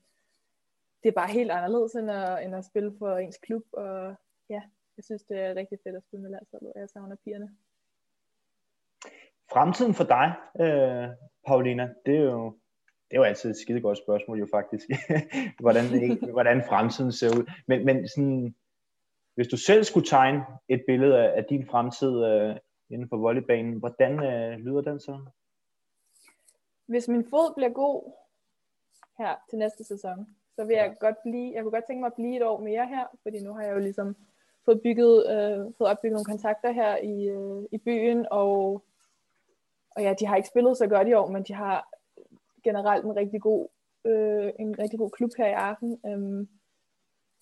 det 1.03 1.09
er 1.09 1.13
bare 1.13 1.31
helt 1.31 1.51
anderledes 1.51 1.95
end 1.95 2.11
at, 2.11 2.45
end 2.45 2.55
at 2.55 2.65
spille 2.65 2.95
for 2.99 3.17
ens 3.17 3.37
klub, 3.37 3.63
og 3.73 4.15
ja, 4.49 4.61
jeg 4.97 5.03
synes, 5.03 5.23
det 5.23 5.39
er 5.39 5.55
rigtig 5.55 5.79
fedt 5.83 5.95
at 5.95 6.03
spille 6.03 6.21
med 6.21 6.31
landsholdet, 6.31 6.73
og 6.73 6.79
jeg 6.79 6.89
savner 6.89 7.15
pigerne. 7.15 7.49
Fremtiden 9.51 9.93
for 9.93 10.03
dig, 10.03 10.33
øh, 10.61 11.07
Paulina, 11.47 11.89
det 12.05 12.15
er 12.15 12.23
jo 12.23 12.53
det 13.11 13.17
er 13.17 13.19
jo 13.19 13.23
altid 13.23 13.49
et 13.49 13.57
skide 13.57 13.81
godt 13.81 13.97
spørgsmål 13.97 14.39
jo 14.39 14.47
faktisk, 14.51 14.85
hvordan, 15.63 15.85
hvordan 16.35 16.63
fremtiden 16.69 17.11
ser 17.11 17.29
ud. 17.37 17.51
Men, 17.67 17.85
men 17.85 18.07
sådan, 18.07 18.55
hvis 19.39 19.47
du 19.47 19.57
selv 19.57 19.83
skulle 19.83 20.07
tegne 20.07 20.45
et 20.69 20.83
billede 20.87 21.17
af, 21.17 21.37
af 21.37 21.45
din 21.45 21.65
fremtid 21.65 22.23
øh, 22.25 22.55
inden 22.89 23.09
for 23.09 23.17
volleybanen, 23.17 23.73
hvordan 23.73 24.23
øh, 24.23 24.59
lyder 24.59 24.81
den 24.81 24.99
så? 24.99 25.19
Hvis 26.85 27.07
min 27.07 27.25
fod 27.29 27.53
bliver 27.55 27.69
god 27.69 28.11
her 29.17 29.35
til 29.49 29.59
næste 29.59 29.83
sæson, 29.83 30.27
så 30.55 30.63
vil 30.63 30.75
jeg 30.75 30.95
godt 30.99 31.15
blive, 31.23 31.53
jeg 31.53 31.63
kunne 31.63 31.71
godt 31.71 31.83
tænke 31.87 31.99
mig 31.99 32.07
at 32.07 32.13
blive 32.13 32.35
et 32.35 32.43
år 32.43 32.59
mere 32.59 32.87
her, 32.87 33.05
fordi 33.23 33.43
nu 33.43 33.53
har 33.53 33.63
jeg 33.63 33.73
jo 33.73 33.79
ligesom 33.79 34.15
fået, 34.65 34.81
bygget, 34.81 35.29
øh, 35.31 35.73
fået 35.77 35.89
opbygget 35.89 36.13
nogle 36.13 36.25
kontakter 36.25 36.71
her 36.71 36.97
i, 36.97 37.29
øh, 37.29 37.63
i 37.71 37.77
byen, 37.77 38.25
og, 38.31 38.83
og 39.91 40.01
ja, 40.01 40.13
de 40.19 40.25
har 40.25 40.35
ikke 40.35 40.49
spillet 40.49 40.77
så 40.77 40.87
godt 40.87 41.07
i 41.07 41.13
år, 41.13 41.27
men 41.27 41.43
de 41.43 41.53
har 41.53 41.89
generelt 42.63 43.05
en 43.05 43.15
rigtig 43.15 43.41
god 43.41 43.67
øh, 44.05 44.51
en 44.59 44.79
rigtig 44.79 44.99
god 44.99 45.09
klub 45.09 45.29
her 45.37 45.47
i 45.47 45.53
Aachen. 45.53 45.99
Øhm, 46.05 46.49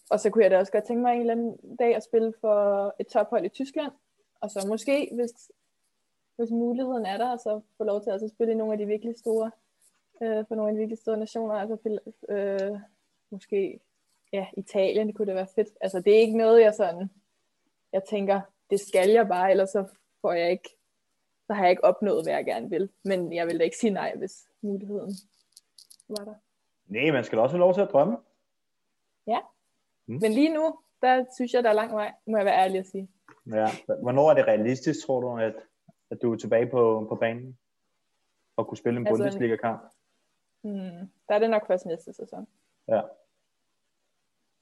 og 0.09 0.19
så 0.19 0.29
kunne 0.29 0.43
jeg 0.43 0.51
da 0.51 0.57
også 0.59 0.71
godt 0.71 0.83
tænke 0.83 1.01
mig 1.01 1.13
en 1.13 1.19
eller 1.19 1.33
anden 1.33 1.75
dag 1.79 1.95
at 1.95 2.03
spille 2.03 2.33
for 2.41 2.95
et 2.99 3.07
tophold 3.07 3.45
i 3.45 3.49
Tyskland. 3.49 3.91
Og 4.41 4.51
så 4.51 4.67
måske, 4.67 5.09
hvis, 5.13 5.51
hvis 6.35 6.51
muligheden 6.51 7.05
er 7.05 7.17
der, 7.17 7.37
så 7.37 7.61
få 7.77 7.83
lov 7.83 8.01
til 8.01 8.09
at 8.09 8.13
altså 8.13 8.27
spille 8.27 8.53
i 8.53 8.55
nogle 8.55 8.73
af 8.73 8.79
de 8.79 8.85
virkelig 8.85 9.15
store, 9.17 9.51
øh, 10.21 10.45
for 10.47 10.55
nogle 10.55 10.69
af 10.69 10.73
de 10.73 10.79
virkelig 10.79 10.97
store 10.97 11.17
nationer. 11.17 11.55
Altså 11.55 11.99
øh, 12.29 12.79
måske 13.29 13.79
ja, 14.33 14.47
Italien, 14.57 15.07
det 15.07 15.15
kunne 15.15 15.25
det 15.25 15.35
være 15.35 15.47
fedt. 15.55 15.69
Altså 15.81 16.01
det 16.01 16.15
er 16.15 16.19
ikke 16.19 16.37
noget, 16.37 16.61
jeg 16.61 16.73
sådan, 16.73 17.09
jeg 17.93 18.03
tænker, 18.03 18.41
det 18.69 18.79
skal 18.79 19.09
jeg 19.09 19.27
bare, 19.27 19.51
ellers 19.51 19.69
så 19.69 19.85
får 20.21 20.33
jeg 20.33 20.51
ikke, 20.51 20.69
så 21.47 21.53
har 21.53 21.63
jeg 21.63 21.71
ikke 21.71 21.83
opnået, 21.83 22.25
hvad 22.25 22.33
jeg 22.33 22.45
gerne 22.45 22.69
vil. 22.69 22.89
Men 23.03 23.33
jeg 23.33 23.47
vil 23.47 23.59
da 23.59 23.63
ikke 23.63 23.77
sige 23.77 23.93
nej, 23.93 24.15
hvis 24.15 24.47
muligheden 24.61 25.11
var 26.09 26.25
der. 26.25 26.33
Nej, 26.85 27.11
man 27.11 27.23
skal 27.23 27.37
da 27.37 27.43
også 27.43 27.55
have 27.55 27.59
lov 27.59 27.73
til 27.73 27.81
at 27.81 27.91
drømme. 27.91 28.17
Ja, 29.27 29.39
mm. 30.07 30.19
men 30.21 30.31
lige 30.31 30.53
nu, 30.53 30.79
der 31.01 31.25
synes 31.35 31.53
jeg, 31.53 31.63
der 31.63 31.69
er 31.69 31.73
lang 31.73 31.93
vej, 31.93 32.13
må 32.27 32.37
jeg 32.37 32.45
være 32.45 32.63
ærlig 32.63 32.79
at 32.79 32.87
sige. 32.87 33.09
Ja, 33.45 33.67
hvornår 34.01 34.29
er 34.29 34.33
det 34.33 34.47
realistisk, 34.47 35.05
tror 35.05 35.19
du, 35.21 35.37
at, 35.37 35.55
at 36.11 36.21
du 36.21 36.33
er 36.33 36.37
tilbage 36.37 36.67
på, 36.67 37.05
på 37.09 37.15
banen 37.15 37.57
og 38.57 38.67
kunne 38.67 38.77
spille 38.77 38.99
en 38.99 39.07
altså, 39.07 39.23
Bundesliga-kamp? 39.23 39.81
Hmm, 40.63 41.09
der 41.29 41.35
er 41.35 41.39
det 41.39 41.49
nok 41.49 41.67
først 41.67 41.85
næste 41.85 42.13
sæson. 42.13 42.47
Ja. 42.87 43.01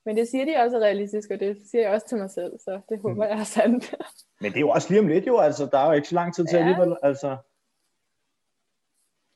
Men 0.06 0.18
det 0.18 0.28
siger 0.28 0.46
de 0.46 0.64
også 0.64 0.78
er 0.78 0.82
realistisk, 0.82 1.32
og 1.32 1.40
det 1.40 1.58
siger 1.72 1.82
jeg 1.82 1.92
også 1.92 2.08
til 2.08 2.18
mig 2.18 2.30
selv, 2.30 2.60
så 2.60 2.82
det 2.90 3.00
håber 3.02 3.14
mm. 3.14 3.22
jeg 3.22 3.40
er 3.40 3.44
sandt. 3.44 3.96
Men 4.42 4.52
det 4.52 4.58
er 4.58 4.62
jo 4.62 4.70
også 4.70 4.90
lige 4.90 5.00
om 5.00 5.08
lidt 5.08 5.28
jo, 5.28 5.38
altså 5.38 5.66
der 5.66 5.78
er 5.78 5.88
jo 5.88 5.94
ikke 5.94 6.08
så 6.08 6.16
lang 6.16 6.36
tid 6.36 6.46
til 6.46 6.58
ja. 6.58 6.64
alligevel, 6.64 6.98
altså. 7.04 7.38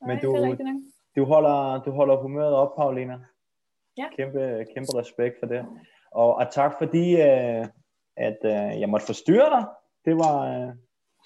Men 0.01 0.09
Nej, 0.09 0.19
du, 0.21 0.57
du, 1.15 1.25
holder, 1.25 1.83
du 1.83 1.91
holder 1.91 2.15
humøret 2.15 2.53
op, 2.53 2.75
Paulina. 2.75 3.19
Ja. 3.97 4.09
Kæmpe, 4.15 4.65
kæmpe 4.73 4.99
respekt 4.99 5.39
for 5.39 5.45
det. 5.45 5.65
Og, 6.11 6.35
og 6.35 6.51
tak 6.51 6.73
fordi, 6.77 7.13
uh, 7.13 7.67
at 8.17 8.37
uh, 8.43 8.79
jeg 8.81 8.89
måtte 8.89 9.05
forstyrre 9.05 9.49
dig. 9.49 9.65
Det 10.05 10.15
var 10.15 10.67
uh, 10.67 10.73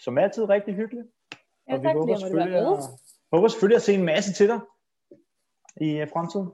som 0.03 0.17
altid 0.17 0.49
rigtig 0.49 0.75
hyggeligt. 0.75 1.07
Ja, 1.67 1.73
og 1.73 1.81
vi 1.81 1.87
tak, 1.87 1.95
håber, 1.95 2.15
selvfølgelig, 2.17 2.59
at, 2.59 2.67
håber 3.33 3.47
selvfølgelig 3.47 3.75
at 3.75 3.81
se 3.81 3.93
en 3.93 4.05
masse 4.05 4.33
til 4.33 4.47
dig 4.47 4.59
i 5.81 6.01
uh, 6.01 6.09
fremtiden. 6.09 6.49